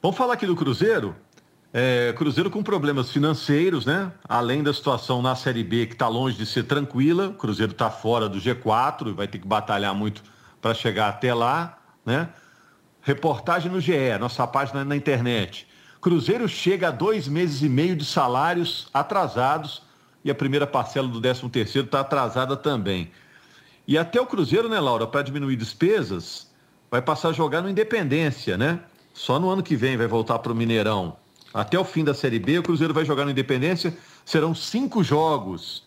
Vamos 0.00 0.16
falar 0.16 0.34
aqui 0.34 0.46
do 0.46 0.54
Cruzeiro. 0.54 1.16
É, 1.72 2.14
Cruzeiro 2.16 2.48
com 2.52 2.62
problemas 2.62 3.10
financeiros, 3.10 3.84
né? 3.84 4.12
Além 4.28 4.62
da 4.62 4.72
situação 4.72 5.20
na 5.20 5.34
Série 5.34 5.64
B 5.64 5.86
que 5.86 5.94
está 5.94 6.06
longe 6.06 6.36
de 6.36 6.46
ser 6.46 6.62
tranquila, 6.62 7.30
o 7.30 7.34
Cruzeiro 7.34 7.72
está 7.72 7.90
fora 7.90 8.28
do 8.28 8.38
G4 8.38 9.08
e 9.08 9.12
vai 9.12 9.26
ter 9.26 9.40
que 9.40 9.46
batalhar 9.46 9.92
muito 9.96 10.22
para 10.62 10.72
chegar 10.72 11.08
até 11.08 11.34
lá, 11.34 11.78
né? 12.06 12.28
Reportagem 13.02 13.72
no 13.72 13.80
GE, 13.80 14.16
nossa 14.20 14.46
página 14.46 14.84
na 14.84 14.94
internet. 14.94 15.66
Cruzeiro 16.00 16.48
chega 16.48 16.88
a 16.88 16.92
dois 16.92 17.26
meses 17.26 17.62
e 17.62 17.68
meio 17.68 17.96
de 17.96 18.04
salários 18.04 18.88
atrasados 18.94 19.82
e 20.24 20.30
a 20.30 20.34
primeira 20.34 20.66
parcela 20.66 21.08
do 21.08 21.20
13 21.20 21.48
terceiro 21.48 21.86
está 21.86 22.00
atrasada 22.00 22.56
também. 22.56 23.10
E 23.84 23.98
até 23.98 24.20
o 24.20 24.26
Cruzeiro, 24.26 24.68
né, 24.68 24.78
Laura, 24.78 25.08
para 25.08 25.22
diminuir 25.22 25.56
despesas, 25.56 26.52
vai 26.88 27.02
passar 27.02 27.30
a 27.30 27.32
jogar 27.32 27.62
no 27.62 27.68
Independência, 27.68 28.56
né? 28.56 28.78
Só 29.18 29.40
no 29.40 29.50
ano 29.50 29.64
que 29.64 29.74
vem 29.74 29.96
vai 29.96 30.06
voltar 30.06 30.38
para 30.38 30.52
o 30.52 30.54
Mineirão. 30.54 31.16
Até 31.52 31.76
o 31.76 31.84
fim 31.84 32.04
da 32.04 32.14
Série 32.14 32.38
B, 32.38 32.60
o 32.60 32.62
Cruzeiro 32.62 32.94
vai 32.94 33.04
jogar 33.04 33.24
no 33.24 33.32
Independência. 33.32 33.92
Serão 34.24 34.54
cinco 34.54 35.02
jogos. 35.02 35.84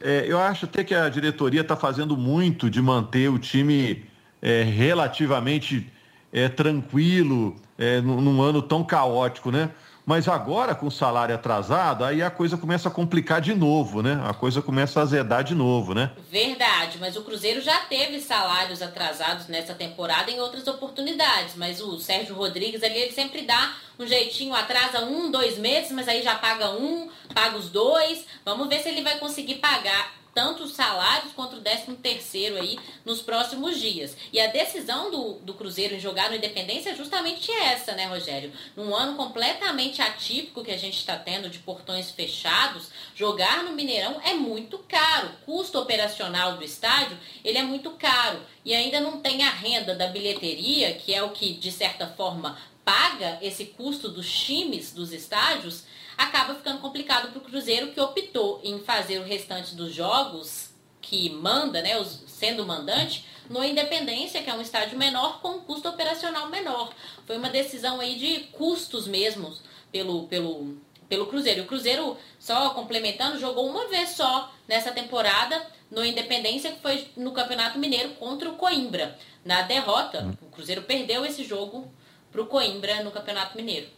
É, 0.00 0.24
eu 0.26 0.40
acho 0.40 0.64
até 0.64 0.82
que 0.82 0.92
a 0.92 1.08
diretoria 1.08 1.60
está 1.60 1.76
fazendo 1.76 2.16
muito 2.16 2.68
de 2.68 2.82
manter 2.82 3.30
o 3.30 3.38
time 3.38 4.04
é, 4.42 4.64
relativamente 4.64 5.88
é, 6.32 6.48
tranquilo, 6.48 7.54
é, 7.78 8.00
num, 8.00 8.20
num 8.20 8.42
ano 8.42 8.60
tão 8.60 8.82
caótico, 8.82 9.52
né? 9.52 9.70
Mas 10.08 10.26
agora, 10.26 10.74
com 10.74 10.86
o 10.86 10.90
salário 10.90 11.34
atrasado, 11.34 12.02
aí 12.02 12.22
a 12.22 12.30
coisa 12.30 12.56
começa 12.56 12.88
a 12.88 12.90
complicar 12.90 13.42
de 13.42 13.54
novo, 13.54 14.00
né? 14.00 14.18
A 14.26 14.32
coisa 14.32 14.62
começa 14.62 14.98
a 14.98 15.02
azedar 15.02 15.44
de 15.44 15.54
novo, 15.54 15.92
né? 15.92 16.12
Verdade, 16.30 16.96
mas 16.98 17.14
o 17.14 17.22
Cruzeiro 17.22 17.60
já 17.60 17.80
teve 17.80 18.18
salários 18.18 18.80
atrasados 18.80 19.48
nessa 19.48 19.74
temporada 19.74 20.30
em 20.30 20.40
outras 20.40 20.66
oportunidades. 20.66 21.56
Mas 21.56 21.82
o 21.82 21.98
Sérgio 21.98 22.34
Rodrigues 22.34 22.82
ali, 22.82 22.96
ele 22.96 23.12
sempre 23.12 23.42
dá 23.42 23.74
um 23.98 24.06
jeitinho, 24.06 24.54
atrasa 24.54 25.04
um, 25.04 25.30
dois 25.30 25.58
meses, 25.58 25.92
mas 25.92 26.08
aí 26.08 26.22
já 26.22 26.36
paga 26.36 26.70
um, 26.70 27.10
paga 27.34 27.58
os 27.58 27.68
dois. 27.68 28.24
Vamos 28.46 28.66
ver 28.66 28.80
se 28.80 28.88
ele 28.88 29.02
vai 29.02 29.18
conseguir 29.18 29.56
pagar 29.56 30.14
tanto 30.38 30.62
os 30.62 30.70
salários 30.70 31.32
quanto 31.32 31.56
o 31.56 31.60
13 31.60 31.96
terceiro 31.96 32.58
aí 32.58 32.78
nos 33.04 33.20
próximos 33.20 33.76
dias. 33.80 34.16
E 34.32 34.40
a 34.40 34.46
decisão 34.46 35.10
do, 35.10 35.32
do 35.40 35.52
Cruzeiro 35.52 35.96
em 35.96 36.00
jogar 36.00 36.30
no 36.30 36.36
Independência 36.36 36.90
é 36.90 36.94
justamente 36.94 37.50
essa, 37.50 37.92
né, 37.94 38.06
Rogério? 38.06 38.52
Num 38.76 38.94
ano 38.94 39.16
completamente 39.16 40.00
atípico 40.00 40.62
que 40.62 40.70
a 40.70 40.76
gente 40.76 40.96
está 40.96 41.16
tendo 41.16 41.50
de 41.50 41.58
portões 41.58 42.12
fechados, 42.12 42.88
jogar 43.16 43.64
no 43.64 43.72
Mineirão 43.72 44.20
é 44.22 44.32
muito 44.34 44.78
caro. 44.88 45.28
O 45.42 45.56
custo 45.56 45.76
operacional 45.76 46.56
do 46.56 46.62
estádio, 46.62 47.18
ele 47.44 47.58
é 47.58 47.62
muito 47.64 47.90
caro. 47.90 48.38
E 48.64 48.72
ainda 48.76 49.00
não 49.00 49.20
tem 49.20 49.42
a 49.42 49.50
renda 49.50 49.92
da 49.92 50.06
bilheteria, 50.06 50.94
que 50.94 51.12
é 51.12 51.20
o 51.20 51.30
que, 51.30 51.54
de 51.54 51.72
certa 51.72 52.06
forma, 52.06 52.56
paga 52.84 53.38
esse 53.42 53.64
custo 53.64 54.08
dos 54.08 54.30
times 54.30 54.92
dos 54.92 55.12
estádios, 55.12 55.82
acaba 56.18 56.56
ficando 56.56 56.80
complicado 56.80 57.30
para 57.30 57.38
o 57.38 57.42
Cruzeiro 57.42 57.92
que 57.92 58.00
optou 58.00 58.60
em 58.64 58.80
fazer 58.80 59.20
o 59.20 59.24
restante 59.24 59.76
dos 59.76 59.94
jogos 59.94 60.70
que 61.00 61.30
manda, 61.30 61.80
né, 61.80 61.98
os, 61.98 62.24
sendo 62.26 62.66
mandante, 62.66 63.24
no 63.48 63.64
Independência, 63.64 64.42
que 64.42 64.50
é 64.50 64.54
um 64.54 64.60
estádio 64.60 64.98
menor 64.98 65.40
com 65.40 65.52
um 65.52 65.60
custo 65.60 65.88
operacional 65.88 66.50
menor. 66.50 66.92
Foi 67.24 67.38
uma 67.38 67.48
decisão 67.48 68.00
aí 68.00 68.16
de 68.16 68.40
custos 68.52 69.06
mesmos 69.06 69.62
pelo, 69.90 70.26
pelo, 70.26 70.76
pelo 71.08 71.26
Cruzeiro. 71.26 71.62
O 71.62 71.66
Cruzeiro, 71.66 72.16
só 72.38 72.70
complementando, 72.70 73.38
jogou 73.38 73.66
uma 73.66 73.88
vez 73.88 74.10
só 74.10 74.52
nessa 74.66 74.92
temporada 74.92 75.64
no 75.90 76.04
Independência, 76.04 76.72
que 76.72 76.82
foi 76.82 77.08
no 77.16 77.32
Campeonato 77.32 77.78
Mineiro 77.78 78.10
contra 78.16 78.50
o 78.50 78.56
Coimbra. 78.56 79.16
Na 79.44 79.62
derrota, 79.62 80.36
o 80.42 80.46
Cruzeiro 80.46 80.82
perdeu 80.82 81.24
esse 81.24 81.42
jogo 81.42 81.90
para 82.30 82.42
o 82.42 82.46
Coimbra 82.46 83.02
no 83.02 83.10
Campeonato 83.10 83.56
Mineiro. 83.56 83.97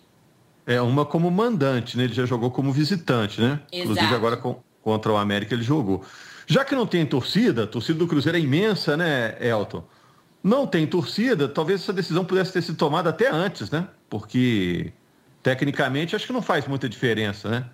É, 0.66 0.80
uma 0.80 1.04
como 1.04 1.30
mandante, 1.30 1.96
né? 1.96 2.04
Ele 2.04 2.14
já 2.14 2.26
jogou 2.26 2.50
como 2.50 2.72
visitante, 2.72 3.40
né? 3.40 3.60
Exato. 3.72 3.90
Inclusive 3.90 4.14
agora 4.14 4.36
com, 4.36 4.62
contra 4.82 5.12
o 5.12 5.16
América 5.16 5.54
ele 5.54 5.62
jogou. 5.62 6.04
Já 6.46 6.64
que 6.64 6.74
não 6.74 6.86
tem 6.86 7.06
torcida, 7.06 7.64
a 7.64 7.66
torcida 7.66 7.98
do 7.98 8.06
Cruzeiro 8.06 8.36
é 8.36 8.40
imensa, 8.40 8.96
né, 8.96 9.36
Elton? 9.40 9.84
Não 10.42 10.66
tem 10.66 10.86
torcida, 10.86 11.48
talvez 11.48 11.82
essa 11.82 11.92
decisão 11.92 12.24
pudesse 12.24 12.52
ter 12.52 12.62
sido 12.62 12.76
tomada 12.76 13.10
até 13.10 13.30
antes, 13.30 13.70
né? 13.70 13.86
Porque 14.08 14.92
tecnicamente 15.42 16.16
acho 16.16 16.26
que 16.26 16.32
não 16.32 16.42
faz 16.42 16.66
muita 16.66 16.88
diferença, 16.88 17.48
né? 17.48 17.66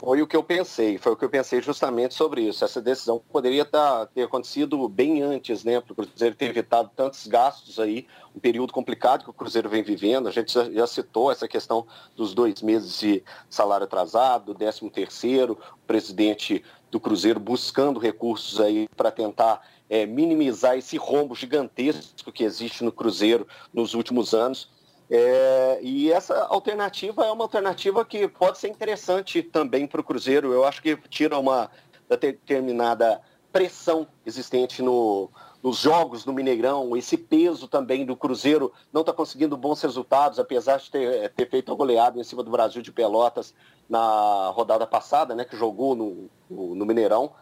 Foi 0.00 0.22
o 0.22 0.26
que 0.26 0.34
eu 0.34 0.42
pensei, 0.42 0.96
foi 0.96 1.12
o 1.12 1.16
que 1.16 1.26
eu 1.26 1.28
pensei 1.28 1.60
justamente 1.60 2.14
sobre 2.14 2.40
isso. 2.40 2.64
Essa 2.64 2.80
decisão 2.80 3.20
poderia 3.30 3.66
tá, 3.66 4.06
ter 4.06 4.22
acontecido 4.22 4.88
bem 4.88 5.20
antes, 5.20 5.62
né? 5.62 5.78
Para 5.78 5.92
o 5.92 5.94
Cruzeiro 5.94 6.34
ter 6.34 6.46
evitado 6.46 6.90
tantos 6.96 7.26
gastos 7.26 7.78
aí, 7.78 8.06
um 8.34 8.40
período 8.40 8.72
complicado 8.72 9.24
que 9.24 9.28
o 9.28 9.34
Cruzeiro 9.34 9.68
vem 9.68 9.82
vivendo. 9.82 10.26
A 10.26 10.30
gente 10.30 10.54
já, 10.54 10.86
citou 10.86 11.30
essa 11.30 11.46
questão 11.46 11.86
dos 12.16 12.32
dois 12.32 12.62
meses 12.62 12.98
de 12.98 13.22
salário 13.50 13.84
atrasado, 13.84 14.54
décimo 14.54 14.88
terceiro, 14.90 15.58
o 15.74 15.86
presidente 15.86 16.64
do 16.90 16.98
Cruzeiro 16.98 17.38
buscando 17.38 18.00
recursos 18.00 18.58
aí 18.58 18.88
para 18.96 19.10
tentar 19.10 19.60
é, 19.90 20.06
minimizar 20.06 20.78
esse 20.78 20.96
rombo 20.96 21.34
gigantesco 21.34 22.32
que 22.32 22.42
existe 22.42 22.82
no 22.82 22.90
Cruzeiro 22.90 23.46
nos 23.70 23.92
últimos 23.92 24.32
anos. 24.32 24.70
É, 25.10 25.80
e 25.82 26.12
essa 26.12 26.44
alternativa 26.44 27.24
é 27.24 27.32
uma 27.32 27.44
alternativa 27.44 28.04
que 28.04 28.28
pode 28.28 28.58
ser 28.58 28.68
interessante 28.68 29.42
também 29.42 29.86
para 29.86 30.00
o 30.00 30.04
Cruzeiro. 30.04 30.52
Eu 30.52 30.64
acho 30.64 30.80
que 30.80 30.96
tira 31.08 31.36
uma 31.38 31.68
determinada 32.08 33.20
pressão 33.52 34.06
existente 34.24 34.80
no, 34.80 35.28
nos 35.62 35.78
jogos 35.78 36.24
do 36.24 36.32
Mineirão, 36.32 36.96
esse 36.96 37.16
peso 37.16 37.68
também 37.68 38.06
do 38.06 38.16
Cruzeiro 38.16 38.72
não 38.92 39.02
está 39.02 39.12
conseguindo 39.12 39.56
bons 39.56 39.82
resultados, 39.82 40.38
apesar 40.38 40.78
de 40.78 40.90
ter, 40.90 41.28
ter 41.30 41.48
feito 41.50 41.70
a 41.70 41.74
goleada 41.74 42.18
em 42.18 42.24
cima 42.24 42.42
do 42.42 42.50
Brasil 42.50 42.80
de 42.80 42.90
Pelotas 42.90 43.54
na 43.88 44.50
rodada 44.54 44.86
passada, 44.86 45.34
né, 45.34 45.44
que 45.44 45.56
jogou 45.56 45.94
no, 45.94 46.30
no, 46.48 46.74
no 46.74 46.86
Mineirão, 46.86 47.32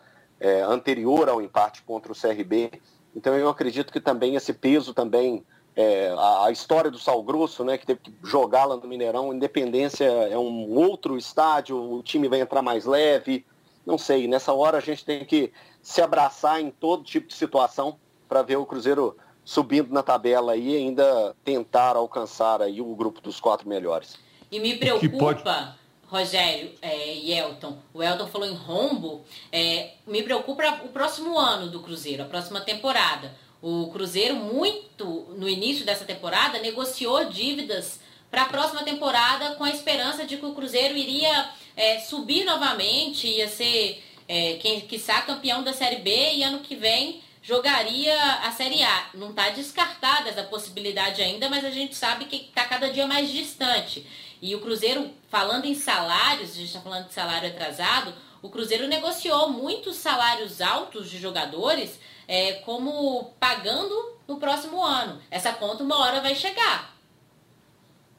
é, 0.40 0.62
anterior 0.62 1.28
ao 1.28 1.40
empate 1.40 1.82
contra 1.82 2.10
o 2.10 2.14
CRB. 2.14 2.72
Então 3.14 3.34
eu 3.36 3.48
acredito 3.48 3.92
que 3.92 4.00
também 4.00 4.34
esse 4.34 4.52
peso 4.52 4.92
também 4.92 5.44
é, 5.78 6.12
a, 6.18 6.46
a, 6.46 6.50
história 6.50 6.90
do 6.90 6.98
Sal 6.98 7.22
Grosso, 7.22 7.62
né, 7.62 7.78
que 7.78 7.86
teve 7.86 8.00
que 8.00 8.12
jogar 8.24 8.64
lá 8.64 8.76
no 8.76 8.88
Mineirão, 8.88 9.32
Independência 9.32 10.06
é 10.06 10.36
um 10.36 10.76
outro 10.76 11.16
estádio, 11.16 11.80
o 11.80 12.02
time 12.02 12.26
vai 12.26 12.40
entrar 12.40 12.62
mais 12.62 12.84
leve, 12.84 13.46
não 13.86 13.96
sei, 13.96 14.26
nessa 14.26 14.52
hora 14.52 14.78
a 14.78 14.80
gente 14.80 15.04
tem 15.04 15.24
que 15.24 15.52
se 15.80 16.02
abraçar 16.02 16.60
em 16.60 16.68
todo 16.68 17.04
tipo 17.04 17.28
de 17.28 17.34
situação 17.34 17.96
para 18.28 18.42
ver 18.42 18.56
o 18.56 18.66
Cruzeiro 18.66 19.16
subindo 19.44 19.94
na 19.94 20.02
tabela 20.02 20.56
e 20.56 20.74
ainda 20.74 21.36
tentar 21.44 21.94
alcançar 21.94 22.60
aí 22.60 22.80
o 22.80 22.96
grupo 22.96 23.20
dos 23.20 23.38
quatro 23.38 23.68
melhores. 23.68 24.18
E 24.50 24.58
me 24.58 24.76
preocupa, 24.76 25.16
pode... 25.16 25.44
Rogério 26.08 26.72
é, 26.82 27.14
e 27.14 27.32
Elton, 27.32 27.78
o 27.94 28.02
Elton 28.02 28.26
falou 28.26 28.48
em 28.48 28.54
rombo, 28.54 29.22
é, 29.52 29.92
me 30.08 30.24
preocupa 30.24 30.80
o 30.84 30.88
próximo 30.88 31.38
ano 31.38 31.70
do 31.70 31.78
Cruzeiro, 31.80 32.24
a 32.24 32.26
próxima 32.26 32.60
temporada 32.60 33.32
o 33.60 33.90
Cruzeiro, 33.90 34.36
muito 34.36 35.04
no 35.36 35.48
início 35.48 35.84
dessa 35.84 36.04
temporada, 36.04 36.58
negociou 36.60 37.24
dívidas 37.28 38.00
para 38.30 38.42
a 38.42 38.48
próxima 38.48 38.82
temporada 38.82 39.54
com 39.56 39.64
a 39.64 39.70
esperança 39.70 40.24
de 40.24 40.36
que 40.36 40.46
o 40.46 40.54
Cruzeiro 40.54 40.96
iria 40.96 41.50
é, 41.76 41.98
subir 41.98 42.44
novamente, 42.44 43.26
ia 43.26 43.48
ser, 43.48 44.02
é, 44.28 44.54
quem 44.54 44.80
quiçá, 44.80 45.22
campeão 45.22 45.62
da 45.62 45.72
Série 45.72 45.96
B 45.96 46.34
e 46.34 46.42
ano 46.42 46.60
que 46.60 46.76
vem 46.76 47.20
jogaria 47.42 48.14
a 48.42 48.52
Série 48.52 48.82
A. 48.82 49.06
Não 49.14 49.30
está 49.30 49.48
descartada 49.48 50.28
essa 50.28 50.42
possibilidade 50.42 51.22
ainda, 51.22 51.48
mas 51.48 51.64
a 51.64 51.70
gente 51.70 51.96
sabe 51.96 52.26
que 52.26 52.36
está 52.36 52.64
cada 52.64 52.90
dia 52.90 53.06
mais 53.06 53.30
distante. 53.30 54.06
E 54.40 54.54
o 54.54 54.60
Cruzeiro, 54.60 55.10
falando 55.28 55.64
em 55.64 55.74
salários, 55.74 56.50
a 56.50 56.54
gente 56.54 56.66
está 56.66 56.80
falando 56.80 57.08
de 57.08 57.14
salário 57.14 57.48
atrasado, 57.48 58.14
o 58.42 58.50
Cruzeiro 58.50 58.86
negociou 58.86 59.48
muitos 59.50 59.96
salários 59.96 60.60
altos 60.60 61.10
de 61.10 61.18
jogadores 61.18 61.98
é, 62.28 62.52
como 62.64 63.34
pagando 63.40 64.18
no 64.28 64.36
próximo 64.36 64.84
ano. 64.84 65.18
Essa 65.30 65.52
conta 65.52 65.82
uma 65.82 65.98
hora 65.98 66.20
vai 66.20 66.34
chegar. 66.34 66.94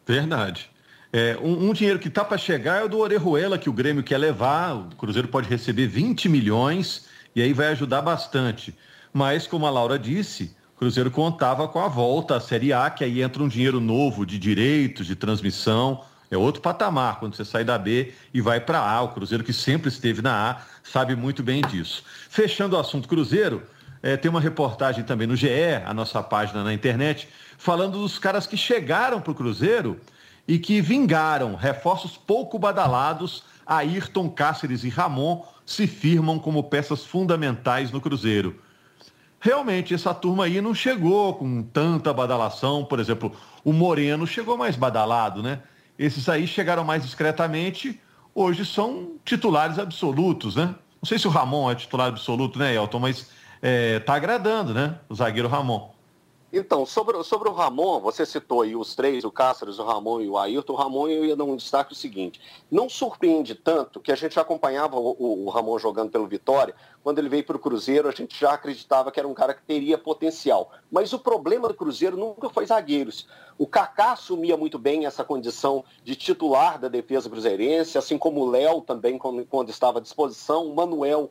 Verdade. 0.05 0.69
É, 1.13 1.37
um, 1.41 1.69
um, 1.69 1.73
dinheiro 1.73 1.99
que 1.99 2.07
está 2.07 2.25
para 2.25 2.37
chegar 2.37 2.81
é 2.81 2.83
o 2.83 2.89
do 2.89 2.97
Orejuela, 2.97 3.57
que 3.57 3.69
o 3.69 3.73
Grêmio 3.73 4.03
quer 4.03 4.17
levar. 4.17 4.75
O 4.75 4.95
Cruzeiro 4.95 5.27
pode 5.27 5.47
receber 5.47 5.87
20 5.87 6.27
milhões 6.27 7.07
e 7.35 7.41
aí 7.41 7.53
vai 7.53 7.67
ajudar 7.67 8.01
bastante. 8.01 8.75
Mas, 9.13 9.47
como 9.47 9.65
a 9.65 9.69
Laura 9.69 9.97
disse, 9.97 10.55
o 10.75 10.79
Cruzeiro 10.79 11.11
contava 11.11 11.67
com 11.67 11.79
a 11.79 11.87
volta 11.87 12.35
à 12.35 12.39
Série 12.39 12.73
A, 12.73 12.89
que 12.89 13.03
aí 13.03 13.21
entra 13.21 13.43
um 13.43 13.47
dinheiro 13.47 13.79
novo 13.79 14.25
de 14.25 14.37
direitos, 14.37 15.07
de 15.07 15.15
transmissão. 15.15 16.03
É 16.31 16.37
outro 16.37 16.61
patamar 16.61 17.19
quando 17.19 17.35
você 17.35 17.43
sai 17.43 17.63
da 17.63 17.77
B 17.77 18.13
e 18.31 18.39
vai 18.39 18.59
para 18.59 18.79
A. 18.79 19.01
O 19.01 19.09
Cruzeiro, 19.09 19.43
que 19.43 19.53
sempre 19.53 19.89
esteve 19.89 20.21
na 20.21 20.51
A, 20.51 20.61
sabe 20.83 21.15
muito 21.15 21.41
bem 21.41 21.61
disso. 21.61 22.03
Fechando 22.29 22.75
o 22.75 22.79
assunto 22.79 23.07
Cruzeiro, 23.07 23.63
é, 24.01 24.15
tem 24.15 24.29
uma 24.29 24.39
reportagem 24.39 25.03
também 25.03 25.27
no 25.27 25.35
GE, 25.35 25.49
a 25.85 25.93
nossa 25.93 26.23
página 26.23 26.63
na 26.63 26.73
internet, 26.73 27.27
falando 27.57 27.99
dos 27.99 28.17
caras 28.17 28.47
que 28.47 28.55
chegaram 28.55 29.19
para 29.19 29.31
o 29.31 29.35
Cruzeiro 29.35 29.99
e 30.47 30.57
que 30.57 30.81
vingaram. 30.81 31.55
Reforços 31.55 32.17
pouco 32.17 32.57
badalados, 32.57 33.43
Ayrton, 33.65 34.29
Cáceres 34.29 34.83
e 34.83 34.89
Ramon 34.89 35.45
se 35.65 35.85
firmam 35.85 36.39
como 36.39 36.63
peças 36.63 37.05
fundamentais 37.05 37.91
no 37.91 38.01
Cruzeiro. 38.01 38.59
Realmente, 39.39 39.93
essa 39.93 40.13
turma 40.13 40.45
aí 40.45 40.59
não 40.59 40.73
chegou 40.73 41.33
com 41.35 41.61
tanta 41.61 42.13
badalação. 42.13 42.83
Por 42.83 42.99
exemplo, 42.99 43.31
o 43.63 43.71
Moreno 43.71 44.25
chegou 44.25 44.57
mais 44.57 44.75
badalado, 44.75 45.43
né? 45.43 45.61
Esses 45.97 46.27
aí 46.27 46.47
chegaram 46.47 46.83
mais 46.83 47.03
discretamente, 47.03 48.01
hoje 48.33 48.65
são 48.65 49.13
titulares 49.23 49.77
absolutos, 49.77 50.55
né? 50.55 50.73
Não 51.01 51.07
sei 51.07 51.19
se 51.19 51.27
o 51.27 51.29
Ramon 51.29 51.69
é 51.69 51.75
titular 51.75 52.07
absoluto, 52.07 52.57
né, 52.57 52.73
Elton? 52.73 52.99
Mas 52.99 53.29
está 53.61 54.13
é, 54.13 54.17
agradando, 54.17 54.73
né? 54.73 54.99
O 55.09 55.15
zagueiro 55.15 55.47
Ramon. 55.47 55.89
Então, 56.51 56.83
sobre, 56.83 57.23
sobre 57.23 57.47
o 57.47 57.53
Ramon, 57.53 57.99
você 57.99 58.25
citou 58.25 58.63
aí 58.63 58.75
os 58.75 58.95
três, 58.95 59.23
o 59.23 59.29
Cáceres, 59.29 59.77
o 59.77 59.83
Ramon 59.83 60.19
e 60.19 60.27
o 60.27 60.35
Ayrton. 60.35 60.73
O 60.73 60.75
Ramon, 60.75 61.07
eu 61.07 61.23
ia 61.23 61.35
dar 61.35 61.43
um 61.43 61.55
destaque 61.55 61.93
o 61.93 61.95
seguinte: 61.95 62.41
não 62.71 62.89
surpreende 62.89 63.53
tanto 63.53 63.99
que 63.99 64.11
a 64.11 64.15
gente 64.15 64.39
acompanhava 64.39 64.97
o, 64.97 65.15
o, 65.19 65.45
o 65.45 65.49
Ramon 65.49 65.77
jogando 65.77 66.09
pelo 66.09 66.25
Vitória. 66.25 66.73
Quando 67.03 67.19
ele 67.19 67.29
veio 67.29 67.43
para 67.43 67.55
o 67.55 67.59
Cruzeiro, 67.59 68.07
a 68.07 68.11
gente 68.11 68.39
já 68.39 68.51
acreditava 68.53 69.11
que 69.11 69.19
era 69.19 69.27
um 69.27 69.33
cara 69.35 69.53
que 69.53 69.61
teria 69.61 69.95
potencial. 69.95 70.71
Mas 70.91 71.13
o 71.13 71.19
problema 71.19 71.67
do 71.67 71.75
Cruzeiro 71.75 72.17
nunca 72.17 72.49
foi 72.49 72.65
zagueiros. 72.65 73.27
O 73.55 73.67
Kaká 73.67 74.13
assumia 74.13 74.57
muito 74.57 74.79
bem 74.79 75.05
essa 75.05 75.23
condição 75.23 75.83
de 76.03 76.15
titular 76.15 76.79
da 76.79 76.87
defesa 76.87 77.29
cruzeirense, 77.29 77.95
assim 77.95 78.17
como 78.17 78.41
o 78.41 78.49
Léo 78.49 78.81
também, 78.81 79.19
quando, 79.19 79.45
quando 79.45 79.69
estava 79.69 79.99
à 79.99 80.01
disposição, 80.01 80.65
o 80.65 80.75
Manuel 80.75 81.29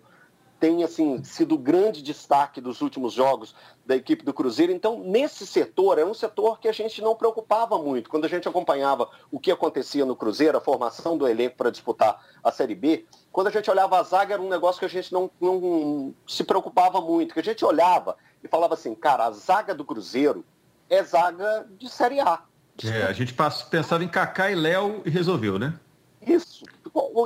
tem 0.58 0.82
assim 0.82 1.22
sido 1.22 1.56
grande 1.56 2.02
destaque 2.02 2.60
dos 2.60 2.80
últimos 2.80 3.12
jogos 3.12 3.54
da 3.86 3.94
equipe 3.94 4.24
do 4.24 4.34
Cruzeiro. 4.34 4.72
Então, 4.72 5.00
nesse 5.00 5.46
setor, 5.46 5.98
é 5.98 6.04
um 6.04 6.14
setor 6.14 6.58
que 6.58 6.68
a 6.68 6.72
gente 6.72 7.00
não 7.00 7.14
preocupava 7.14 7.78
muito. 7.78 8.10
Quando 8.10 8.24
a 8.24 8.28
gente 8.28 8.48
acompanhava 8.48 9.08
o 9.30 9.38
que 9.38 9.50
acontecia 9.50 10.04
no 10.04 10.16
Cruzeiro, 10.16 10.58
a 10.58 10.60
formação 10.60 11.16
do 11.16 11.26
elenco 11.26 11.56
para 11.56 11.70
disputar 11.70 12.22
a 12.42 12.50
Série 12.50 12.74
B, 12.74 13.06
quando 13.30 13.46
a 13.46 13.50
gente 13.50 13.70
olhava 13.70 13.98
a 13.98 14.02
zaga, 14.02 14.34
era 14.34 14.42
um 14.42 14.48
negócio 14.48 14.80
que 14.80 14.86
a 14.86 14.90
gente 14.90 15.12
não, 15.12 15.30
não 15.40 16.14
se 16.26 16.42
preocupava 16.44 17.00
muito. 17.00 17.34
Que 17.34 17.40
a 17.40 17.44
gente 17.44 17.64
olhava 17.64 18.16
e 18.42 18.48
falava 18.48 18.74
assim, 18.74 18.94
cara, 18.94 19.26
a 19.26 19.30
zaga 19.30 19.74
do 19.74 19.84
Cruzeiro 19.84 20.44
é 20.90 21.02
zaga 21.02 21.66
de 21.78 21.88
Série 21.88 22.20
A. 22.20 22.42
É, 22.84 23.02
a 23.04 23.12
gente 23.12 23.34
pensava 23.70 24.04
em 24.04 24.08
Kaká 24.08 24.50
e 24.50 24.54
Léo 24.54 25.02
e 25.04 25.10
resolveu, 25.10 25.58
né? 25.58 25.74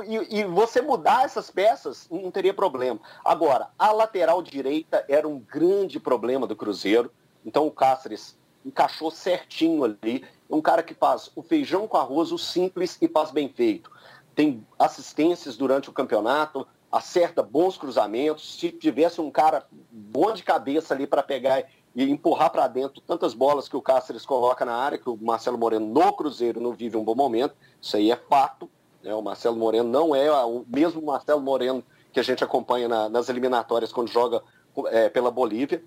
E, 0.01 0.39
e, 0.39 0.43
você 0.45 0.81
mudar 0.81 1.25
essas 1.25 1.51
peças 1.51 2.07
não 2.09 2.31
teria 2.31 2.53
problema. 2.53 2.99
Agora, 3.23 3.69
a 3.77 3.91
lateral 3.91 4.41
direita 4.41 5.05
era 5.07 5.27
um 5.27 5.39
grande 5.39 5.99
problema 5.99 6.47
do 6.47 6.55
Cruzeiro. 6.55 7.11
Então 7.45 7.67
o 7.67 7.71
Cáceres 7.71 8.37
encaixou 8.65 9.11
certinho 9.11 9.83
ali. 9.83 10.25
Um 10.49 10.61
cara 10.61 10.81
que 10.81 10.93
faz 10.93 11.29
o 11.35 11.41
feijão 11.41 11.87
com 11.87 11.97
arroz, 11.97 12.31
o 12.31 12.37
simples 12.37 12.97
e 13.01 13.07
faz 13.07 13.31
bem 13.31 13.49
feito. 13.49 13.91
Tem 14.33 14.65
assistências 14.79 15.57
durante 15.57 15.89
o 15.89 15.93
campeonato, 15.93 16.65
acerta 16.91 17.43
bons 17.43 17.77
cruzamentos. 17.77 18.57
Se 18.57 18.71
tivesse 18.71 19.19
um 19.19 19.29
cara 19.29 19.65
bom 19.91 20.33
de 20.33 20.43
cabeça 20.43 20.93
ali 20.93 21.05
para 21.05 21.21
pegar 21.21 21.65
e 21.95 22.03
empurrar 22.03 22.49
para 22.49 22.67
dentro 22.67 23.01
tantas 23.01 23.33
bolas 23.33 23.67
que 23.67 23.77
o 23.77 23.81
Cáceres 23.81 24.25
coloca 24.25 24.65
na 24.65 24.75
área, 24.75 24.97
que 24.97 25.09
o 25.09 25.17
Marcelo 25.17 25.57
Moreno 25.57 25.85
no 25.85 26.13
Cruzeiro 26.13 26.59
não 26.59 26.73
vive 26.73 26.97
um 26.97 27.03
bom 27.03 27.15
momento, 27.15 27.55
isso 27.79 27.95
aí 27.97 28.11
é 28.11 28.15
fato. 28.15 28.69
Né? 29.03 29.13
O 29.13 29.21
Marcelo 29.21 29.57
Moreno 29.57 29.89
não 29.89 30.15
é 30.15 30.31
o 30.43 30.65
mesmo 30.67 31.01
Marcelo 31.01 31.41
Moreno 31.41 31.83
que 32.11 32.19
a 32.19 32.23
gente 32.23 32.43
acompanha 32.43 32.87
na, 32.87 33.09
nas 33.09 33.29
eliminatórias 33.29 33.91
quando 33.91 34.07
joga 34.07 34.41
é, 34.87 35.09
pela 35.09 35.29
Bolívia. 35.29 35.83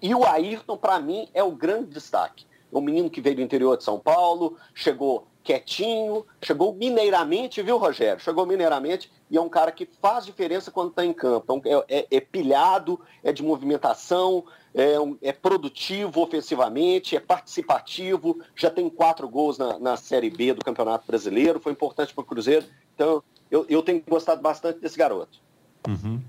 E 0.00 0.14
o 0.14 0.24
Ayrton, 0.24 0.76
para 0.76 0.98
mim, 0.98 1.28
é 1.34 1.42
o 1.42 1.52
grande 1.52 1.90
destaque. 1.90 2.46
Um 2.74 2.80
menino 2.80 3.08
que 3.08 3.20
veio 3.20 3.36
do 3.36 3.42
interior 3.42 3.76
de 3.76 3.84
São 3.84 3.98
Paulo, 3.98 4.56
chegou 4.74 5.26
quietinho, 5.44 6.24
chegou 6.42 6.74
mineiramente, 6.74 7.62
viu, 7.62 7.76
Rogério? 7.76 8.20
Chegou 8.20 8.46
mineiramente 8.46 9.12
e 9.30 9.36
é 9.36 9.40
um 9.40 9.48
cara 9.48 9.70
que 9.70 9.86
faz 10.00 10.24
diferença 10.24 10.70
quando 10.70 10.88
está 10.88 11.04
em 11.04 11.12
campo. 11.12 11.44
Então, 11.44 11.84
é, 11.88 11.98
é, 11.98 12.06
é, 12.10 12.20
pilhado, 12.20 12.98
é 13.22 13.30
de 13.30 13.42
movimentação, 13.42 14.44
é, 14.74 14.94
é, 15.22 15.32
produtivo 15.32 16.22
ofensivamente, 16.22 17.14
é 17.14 17.20
participativo, 17.20 18.40
já 18.56 18.70
tem 18.70 18.88
quatro 18.88 19.28
gols 19.28 19.58
na, 19.58 19.78
na 19.78 19.96
Série 19.96 20.30
B 20.30 20.54
do 20.54 20.64
Campeonato 20.64 21.06
Brasileiro, 21.06 21.60
foi 21.60 21.72
importante 21.72 22.14
para 22.14 22.22
o 22.22 22.24
Cruzeiro. 22.24 22.64
Então, 22.94 23.22
eu, 23.50 23.66
eu 23.68 23.82
tenho 23.82 24.02
gostado 24.08 24.40
bastante 24.40 24.80
desse 24.80 24.96
garoto. 24.96 25.38
Uhum. 25.86 26.20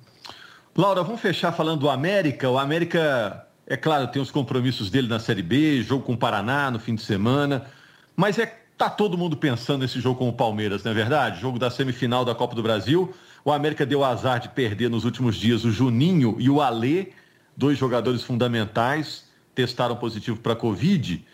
Laura, 0.78 1.02
vamos 1.04 1.22
fechar 1.22 1.54
falando 1.54 1.80
do 1.80 1.90
América. 1.90 2.50
O 2.50 2.58
América, 2.58 3.45
é 3.68 3.78
claro, 3.78 4.08
tem 4.08 4.22
os 4.22 4.32
compromissos 4.32 4.90
dele 4.90 5.08
na 5.08 5.20
Série 5.20 5.42
B, 5.42 5.82
jogo 5.82 6.04
com 6.04 6.14
o 6.14 6.18
Paraná 6.18 6.70
no 6.70 6.80
fim 6.80 6.96
de 6.96 7.02
semana, 7.02 7.66
mas 8.16 8.38
é 8.38 8.66
Tá 8.78 8.90
todo 8.90 9.18
mundo 9.18 9.38
pensando 9.38 9.82
nesse 9.82 10.02
jogo 10.02 10.20
com 10.20 10.28
o 10.28 10.34
Palmeiras, 10.34 10.84
não 10.84 10.92
é 10.92 10.94
verdade? 10.94 11.40
Jogo 11.40 11.58
da 11.58 11.70
semifinal 11.70 12.26
da 12.26 12.36
Copa 12.36 12.54
do 12.54 12.62
Brasil. 12.62 13.14
O 13.44 13.52
América 13.52 13.86
deu 13.86 14.04
azar 14.04 14.38
de 14.38 14.50
perder 14.50 14.90
nos 14.90 15.06
últimos 15.06 15.38
dias 15.38 15.64
o 15.64 15.72
Juninho 15.72 16.36
e 16.40 16.50
o 16.50 16.62
Alê, 16.62 17.14
dois 17.56 17.78
jogadores 17.78 18.22
fundamentais, 18.22 19.30
testaram 19.54 19.96
positivo 19.96 20.42
para 20.42 20.58
Covid. 20.58 21.26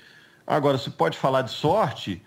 Agora, 0.45 0.77
se 0.77 0.91
pode 0.91 1.17
falar 1.17 1.41
de 1.41 1.49
sorte, 1.49 2.21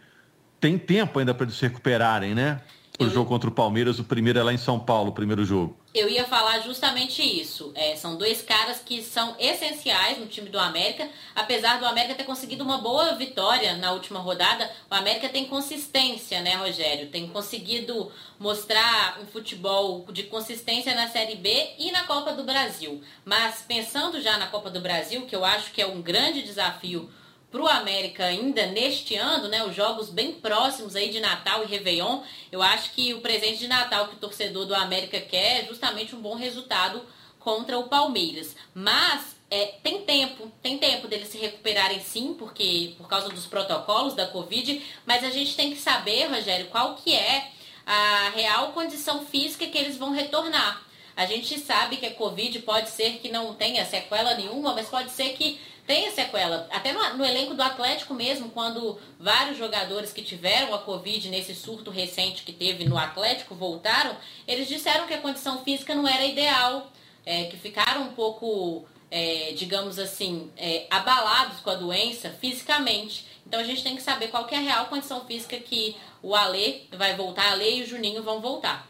tem 0.58 0.76
tempo 0.76 1.20
ainda 1.20 1.32
para 1.32 1.44
eles 1.44 1.56
se 1.56 1.62
recuperarem, 1.62 2.34
né? 2.34 2.60
O 2.98 3.08
jogo 3.08 3.28
contra 3.28 3.48
o 3.48 3.52
Palmeiras, 3.52 4.00
o 4.00 4.04
primeiro 4.04 4.40
é 4.40 4.42
lá 4.42 4.52
em 4.52 4.58
São 4.58 4.80
Paulo, 4.80 5.10
o 5.10 5.14
primeiro 5.14 5.44
jogo. 5.44 5.76
Eu 5.94 6.08
ia 6.08 6.24
falar 6.24 6.58
justamente 6.58 7.22
isso. 7.22 7.70
É, 7.72 7.94
são 7.94 8.16
dois 8.16 8.42
caras 8.42 8.80
que 8.84 9.00
são 9.00 9.36
essenciais 9.38 10.18
no 10.18 10.26
time 10.26 10.50
do 10.50 10.58
América. 10.58 11.08
Apesar 11.36 11.78
do 11.78 11.86
América 11.86 12.16
ter 12.16 12.24
conseguido 12.24 12.64
uma 12.64 12.78
boa 12.78 13.14
vitória 13.14 13.76
na 13.76 13.92
última 13.92 14.18
rodada, 14.18 14.68
o 14.90 14.94
América 14.94 15.28
tem 15.28 15.44
consistência, 15.44 16.42
né, 16.42 16.56
Rogério? 16.56 17.10
Tem 17.10 17.28
conseguido 17.28 18.10
mostrar 18.40 19.20
um 19.22 19.26
futebol 19.26 20.04
de 20.10 20.24
consistência 20.24 20.96
na 20.96 21.06
Série 21.06 21.36
B 21.36 21.74
e 21.78 21.92
na 21.92 22.02
Copa 22.02 22.32
do 22.32 22.42
Brasil. 22.42 23.00
Mas 23.24 23.62
pensando 23.62 24.20
já 24.20 24.36
na 24.36 24.48
Copa 24.48 24.70
do 24.70 24.80
Brasil, 24.80 25.26
que 25.26 25.36
eu 25.36 25.44
acho 25.44 25.70
que 25.70 25.80
é 25.80 25.86
um 25.86 26.02
grande 26.02 26.42
desafio 26.42 27.08
para 27.54 27.62
o 27.62 27.68
América 27.68 28.24
ainda 28.24 28.66
neste 28.66 29.14
ano, 29.14 29.46
né, 29.46 29.64
os 29.64 29.76
jogos 29.76 30.10
bem 30.10 30.32
próximos 30.32 30.96
aí 30.96 31.08
de 31.08 31.20
Natal 31.20 31.62
e 31.62 31.66
Réveillon, 31.68 32.20
eu 32.50 32.60
acho 32.60 32.90
que 32.90 33.14
o 33.14 33.20
presente 33.20 33.58
de 33.58 33.68
Natal 33.68 34.08
que 34.08 34.16
o 34.16 34.18
torcedor 34.18 34.66
do 34.66 34.74
América 34.74 35.20
quer 35.20 35.60
é 35.60 35.66
justamente 35.68 36.16
um 36.16 36.20
bom 36.20 36.34
resultado 36.34 37.00
contra 37.38 37.78
o 37.78 37.84
Palmeiras. 37.84 38.56
Mas 38.74 39.36
é, 39.48 39.66
tem 39.84 40.02
tempo, 40.02 40.50
tem 40.60 40.78
tempo 40.78 41.06
deles 41.06 41.28
se 41.28 41.38
recuperarem 41.38 42.00
sim, 42.00 42.34
porque 42.36 42.94
por 42.98 43.06
causa 43.06 43.28
dos 43.28 43.46
protocolos 43.46 44.14
da 44.14 44.26
Covid, 44.26 44.82
mas 45.06 45.22
a 45.22 45.30
gente 45.30 45.54
tem 45.54 45.70
que 45.70 45.78
saber, 45.78 46.26
Rogério, 46.26 46.66
qual 46.66 46.96
que 46.96 47.14
é 47.14 47.52
a 47.86 48.32
real 48.34 48.72
condição 48.72 49.24
física 49.24 49.64
que 49.64 49.78
eles 49.78 49.96
vão 49.96 50.10
retornar. 50.10 50.82
A 51.16 51.24
gente 51.24 51.60
sabe 51.60 51.98
que 51.98 52.06
a 52.06 52.14
Covid 52.14 52.58
pode 52.62 52.90
ser 52.90 53.18
que 53.18 53.30
não 53.30 53.54
tenha 53.54 53.86
sequela 53.86 54.34
nenhuma, 54.34 54.74
mas 54.74 54.88
pode 54.88 55.12
ser 55.12 55.34
que 55.34 55.60
tenha 55.86 56.10
sequela. 56.10 56.66
Até 56.70 56.92
no, 56.92 57.18
no, 57.18 57.24
elenco 57.24 57.54
do 57.54 57.62
Atlético 57.62 58.14
mesmo, 58.14 58.50
quando 58.50 58.98
vários 59.18 59.58
jogadores 59.58 60.12
que 60.12 60.22
tiveram 60.22 60.74
a 60.74 60.78
Covid 60.78 61.28
nesse 61.28 61.54
surto 61.54 61.90
recente 61.90 62.42
que 62.42 62.52
teve 62.52 62.84
no 62.84 62.96
Atlético 62.96 63.54
voltaram, 63.54 64.16
eles 64.46 64.68
disseram 64.68 65.06
que 65.06 65.14
a 65.14 65.18
condição 65.18 65.62
física 65.62 65.94
não 65.94 66.08
era 66.08 66.24
ideal, 66.24 66.90
é, 67.24 67.44
que 67.44 67.56
ficaram 67.56 68.02
um 68.02 68.12
pouco, 68.12 68.84
é, 69.10 69.52
digamos 69.56 69.98
assim, 69.98 70.50
é, 70.56 70.86
abalados 70.90 71.60
com 71.60 71.70
a 71.70 71.74
doença 71.74 72.30
fisicamente. 72.30 73.26
Então 73.46 73.60
a 73.60 73.64
gente 73.64 73.82
tem 73.82 73.94
que 73.94 74.02
saber 74.02 74.28
qual 74.28 74.46
que 74.46 74.54
é 74.54 74.58
a 74.58 74.62
real 74.62 74.86
condição 74.86 75.24
física 75.26 75.56
que 75.58 75.96
o 76.22 76.34
Alê 76.34 76.82
vai 76.96 77.14
voltar, 77.14 77.48
a 77.48 77.52
Alê 77.52 77.78
e 77.78 77.82
o 77.82 77.86
Juninho 77.86 78.22
vão 78.22 78.40
voltar. 78.40 78.88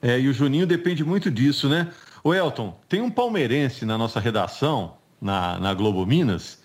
É, 0.00 0.20
e 0.20 0.28
o 0.28 0.32
Juninho 0.32 0.66
depende 0.66 1.02
muito 1.02 1.30
disso, 1.30 1.68
né? 1.68 1.92
O 2.22 2.34
Elton, 2.34 2.78
tem 2.88 3.00
um 3.00 3.10
palmeirense 3.10 3.84
na 3.84 3.96
nossa 3.96 4.20
redação, 4.20 4.97
na, 5.20 5.58
na 5.58 5.74
Globo 5.74 6.04
Minas, 6.06 6.58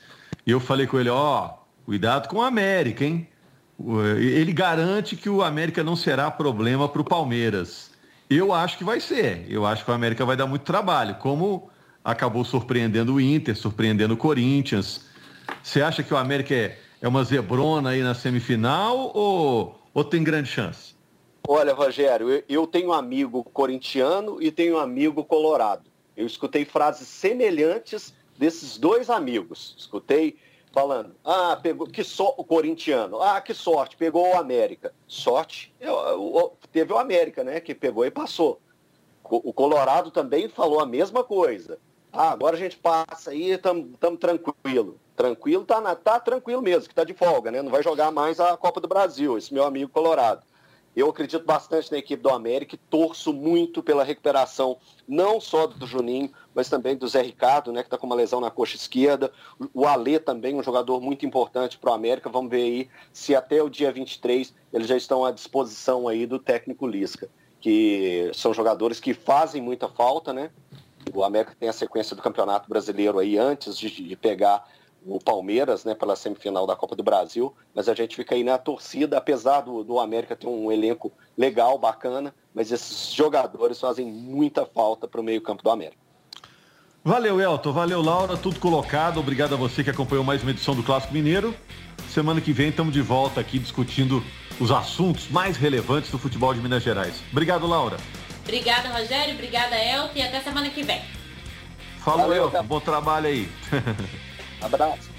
e 0.46 0.52
eu 0.52 0.60
falei 0.60 0.88
com 0.88 1.00
ele, 1.00 1.10
ó, 1.10 1.46
oh, 1.46 1.86
cuidado 1.86 2.28
com 2.28 2.38
o 2.38 2.42
América, 2.42 3.06
hein? 3.06 3.28
Ele 4.20 4.54
garante 4.54 5.16
que 5.16 5.30
o 5.30 5.42
América 5.42 5.84
não 5.84 5.96
será 5.96 6.30
problema 6.30 6.88
para 6.88 7.02
o 7.02 7.06
Palmeiras. 7.06 7.92
Eu 8.30 8.54
acho 8.54 8.78
que 8.78 8.84
vai 8.84 9.00
ser. 9.00 9.46
Eu 9.50 9.66
acho 9.66 9.84
que 9.84 9.92
o 9.92 9.94
América 9.94 10.26
vai 10.26 10.36
dar 10.36 10.46
muito 10.46 10.63
trabalho, 10.63 11.16
como 11.16 11.70
acabou 12.04 12.44
surpreendendo 12.44 13.16
o 13.16 13.22
Inter, 13.22 13.56
surpreendendo 13.56 14.13
o 14.13 14.18
Corinthians. 14.18 15.06
Você 15.62 15.82
acha 15.82 16.04
que 16.04 16.13
o 16.13 16.18
América 16.18 16.54
é, 16.54 16.78
é 17.02 17.08
uma 17.08 17.24
zebrona 17.24 17.92
aí 17.92 18.02
na 18.02 18.13
semifinal 18.13 19.12
ou, 19.13 19.80
ou 19.94 20.04
tem 20.04 20.24
grande 20.24 20.50
chance? 20.50 20.94
Olha, 21.48 21.74
Rogério, 21.74 22.44
eu 22.48 22.66
tenho 22.66 22.89
um 22.89 22.94
amigo 22.94 23.44
corintiano 23.44 24.42
e 24.42 24.52
tenho 24.52 24.76
um 24.76 24.80
amigo 24.80 25.24
colorado. 25.24 25.84
Eu 26.16 26.26
escutei 26.26 26.63
frases 26.63 27.08
semelhantes 27.08 28.13
desses 28.38 28.78
dois 28.78 29.10
amigos. 29.10 29.76
Escutei 29.78 30.38
falando, 30.72 31.15
ah, 31.24 31.56
pegou, 31.62 31.88
que 31.88 32.04
só 32.04 32.34
o 32.36 32.43
corintiano, 32.43 33.22
ah, 33.22 33.39
que 33.39 33.54
sorte, 33.54 33.96
pegou 33.96 34.28
o 34.34 34.38
América. 34.38 34.91
Sorte, 35.08 35.74
eu, 35.80 35.93
eu, 35.93 36.58
teve 36.72 36.91
o 36.91 36.98
América, 36.98 37.43
né, 37.43 37.60
que 37.60 37.76
pegou 37.76 38.04
e 38.06 38.12
passou. 38.12 38.60
O 39.24 39.54
Colorado 39.54 40.12
também 40.12 40.50
falou 40.50 40.80
a 40.80 40.86
mesma 40.86 41.24
coisa. 41.24 41.80
Ah, 42.12 42.32
agora 42.32 42.56
a 42.56 42.60
gente 42.60 42.78
passa 42.78 43.32
aí, 43.32 43.52
estamos 43.52 44.19
tranquilo. 44.19 45.00
Tranquilo, 45.15 45.63
tá, 45.63 45.80
na, 45.80 45.96
tá 45.96 46.19
tranquilo 46.19 46.62
mesmo, 46.62 46.89
que 46.89 46.96
tá 46.96 47.04
de 47.04 47.13
folga, 47.13 47.52
né? 47.52 47.62
Não 47.62 47.72
vai 47.72 47.84
jogar 47.84 48.12
mais 48.12 48.39
a 48.39 48.58
Copa 48.58 48.82
do 48.82 48.88
Brasil, 48.88 49.38
esse 49.38 49.54
meu 49.54 49.63
amigo 49.63 49.91
Colorado. 49.91 50.43
Eu 50.95 51.10
acredito 51.10 51.43
bastante 51.43 51.91
na 51.91 51.97
equipe 51.97 52.21
do 52.21 52.29
América 52.29 52.75
e 52.75 52.77
torço 52.77 53.34
muito 53.34 53.82
pela 53.82 54.03
recuperação, 54.03 54.77
não 55.08 55.41
só 55.41 55.65
do 55.65 55.88
Juninho, 55.88 56.32
mas 56.53 56.69
também 56.69 56.95
do 56.95 57.08
Zé 57.08 57.21
Ricardo, 57.21 57.71
né, 57.71 57.82
que 57.82 57.88
está 57.88 57.97
com 57.97 58.06
uma 58.06 58.15
lesão 58.15 58.39
na 58.39 58.51
coxa 58.51 58.75
esquerda. 58.75 59.32
O 59.73 59.88
Alê 59.88 60.19
também, 60.19 60.56
um 60.56 60.62
jogador 60.62 61.01
muito 61.01 61.25
importante 61.25 61.79
para 61.79 61.91
o 61.91 61.93
América. 61.93 62.29
Vamos 62.29 62.51
ver 62.51 62.62
aí 62.62 62.89
se 63.12 63.36
até 63.36 63.62
o 63.62 63.69
dia 63.69 63.91
23 63.91 64.53
eles 64.71 64.88
já 64.88 64.95
estão 64.95 65.25
à 65.25 65.32
disposição 65.32 66.08
aí 66.08 66.27
do 66.27 66.38
técnico 66.38 66.86
Lisca, 66.86 67.27
que 67.60 68.29
são 68.34 68.53
jogadores 68.53 68.99
que 68.99 69.13
fazem 69.13 69.62
muita 69.62 69.88
falta, 69.89 70.32
né? 70.32 70.51
O 71.13 71.23
América 71.23 71.56
tem 71.60 71.67
a 71.67 71.73
sequência 71.73 72.15
do 72.15 72.21
Campeonato 72.21 72.69
Brasileiro 72.69 73.19
aí 73.19 73.38
antes 73.38 73.77
de, 73.77 73.89
de 73.89 74.15
pegar 74.15 74.63
o 75.06 75.20
Palmeiras, 75.20 75.84
né, 75.84 75.94
pela 75.96 76.16
semifinal 76.16 76.66
da 76.66 76.76
Copa 76.76 76.96
do 76.96 77.04
Brasil, 77.04 77.54
mas 77.74 77.89
a 77.89 77.94
gente 77.94 78.16
fica 78.16 78.36
aí 78.36 78.44
na 78.44 78.58
torcida, 78.58 79.18
apesar 79.18 79.62
do, 79.62 79.84
do 79.84 80.00
América 80.00 80.36
ter 80.36 80.48
um 80.48 80.72
elenco 80.72 81.12
legal, 81.38 81.78
bacana, 81.78 82.34
mas 82.54 82.72
esses 82.72 83.13
jogadores 83.13 83.80
fazem 83.80 84.06
muita 84.06 84.66
falta 84.66 85.08
para 85.08 85.20
o 85.20 85.24
meio-campo 85.24 85.63
do 85.63 85.70
América. 85.70 86.04
Valeu, 87.04 87.42
Elton. 87.42 87.74
Valeu, 87.74 88.02
Laura. 88.02 88.38
Tudo 88.38 88.60
colocado. 88.60 89.20
Obrigado 89.20 89.54
a 89.54 89.58
você 89.58 89.84
que 89.84 89.89
acompanhou 89.89 90.24
mais 90.24 90.42
uma 90.42 90.52
edição 90.52 90.74
do 90.74 90.82
Clássico 90.82 91.13
Mineiro. 91.13 91.54
Semana 92.08 92.39
que 92.39 92.54
vem 92.54 92.70
estamos 92.70 92.94
de 92.94 93.02
volta 93.02 93.42
aqui 93.42 93.60
discutindo 93.60 94.24
os 94.58 94.72
assuntos 94.72 95.28
mais 95.28 95.58
relevantes 95.58 96.10
do 96.10 96.18
futebol 96.18 96.54
de 96.54 96.62
Minas 96.62 96.82
Gerais. 96.82 97.22
Obrigado, 97.30 97.68
Laura. 97.68 97.98
Obrigada, 98.44 98.88
Rogério. 98.88 99.34
Obrigada, 99.34 99.76
Elton. 99.76 100.13
E 100.16 100.22
até 100.22 100.39
semana 100.39 100.70
que 100.70 100.82
vem. 100.82 101.02
Falou, 102.00 102.28
Valeu, 102.28 102.44
Elton. 102.46 102.63
Bom 102.63 102.80
trabalho 102.80 103.28
aí. 103.28 103.50
Abraço. 104.63 105.10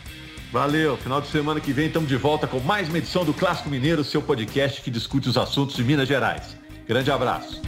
Valeu. 0.52 0.96
Final 0.96 1.20
de 1.20 1.28
semana 1.28 1.60
que 1.60 1.72
vem 1.72 1.86
estamos 1.86 2.08
de 2.08 2.16
volta 2.16 2.46
com 2.46 2.60
mais 2.60 2.88
uma 2.88 2.98
edição 2.98 3.24
do 3.24 3.34
Clássico 3.34 3.68
Mineiro, 3.68 4.04
seu 4.04 4.22
podcast 4.22 4.80
que 4.80 4.90
discute 4.90 5.28
os 5.28 5.36
assuntos 5.36 5.76
de 5.76 5.84
Minas 5.84 6.08
Gerais. 6.08 6.56
Grande 6.86 7.10
abraço. 7.10 7.60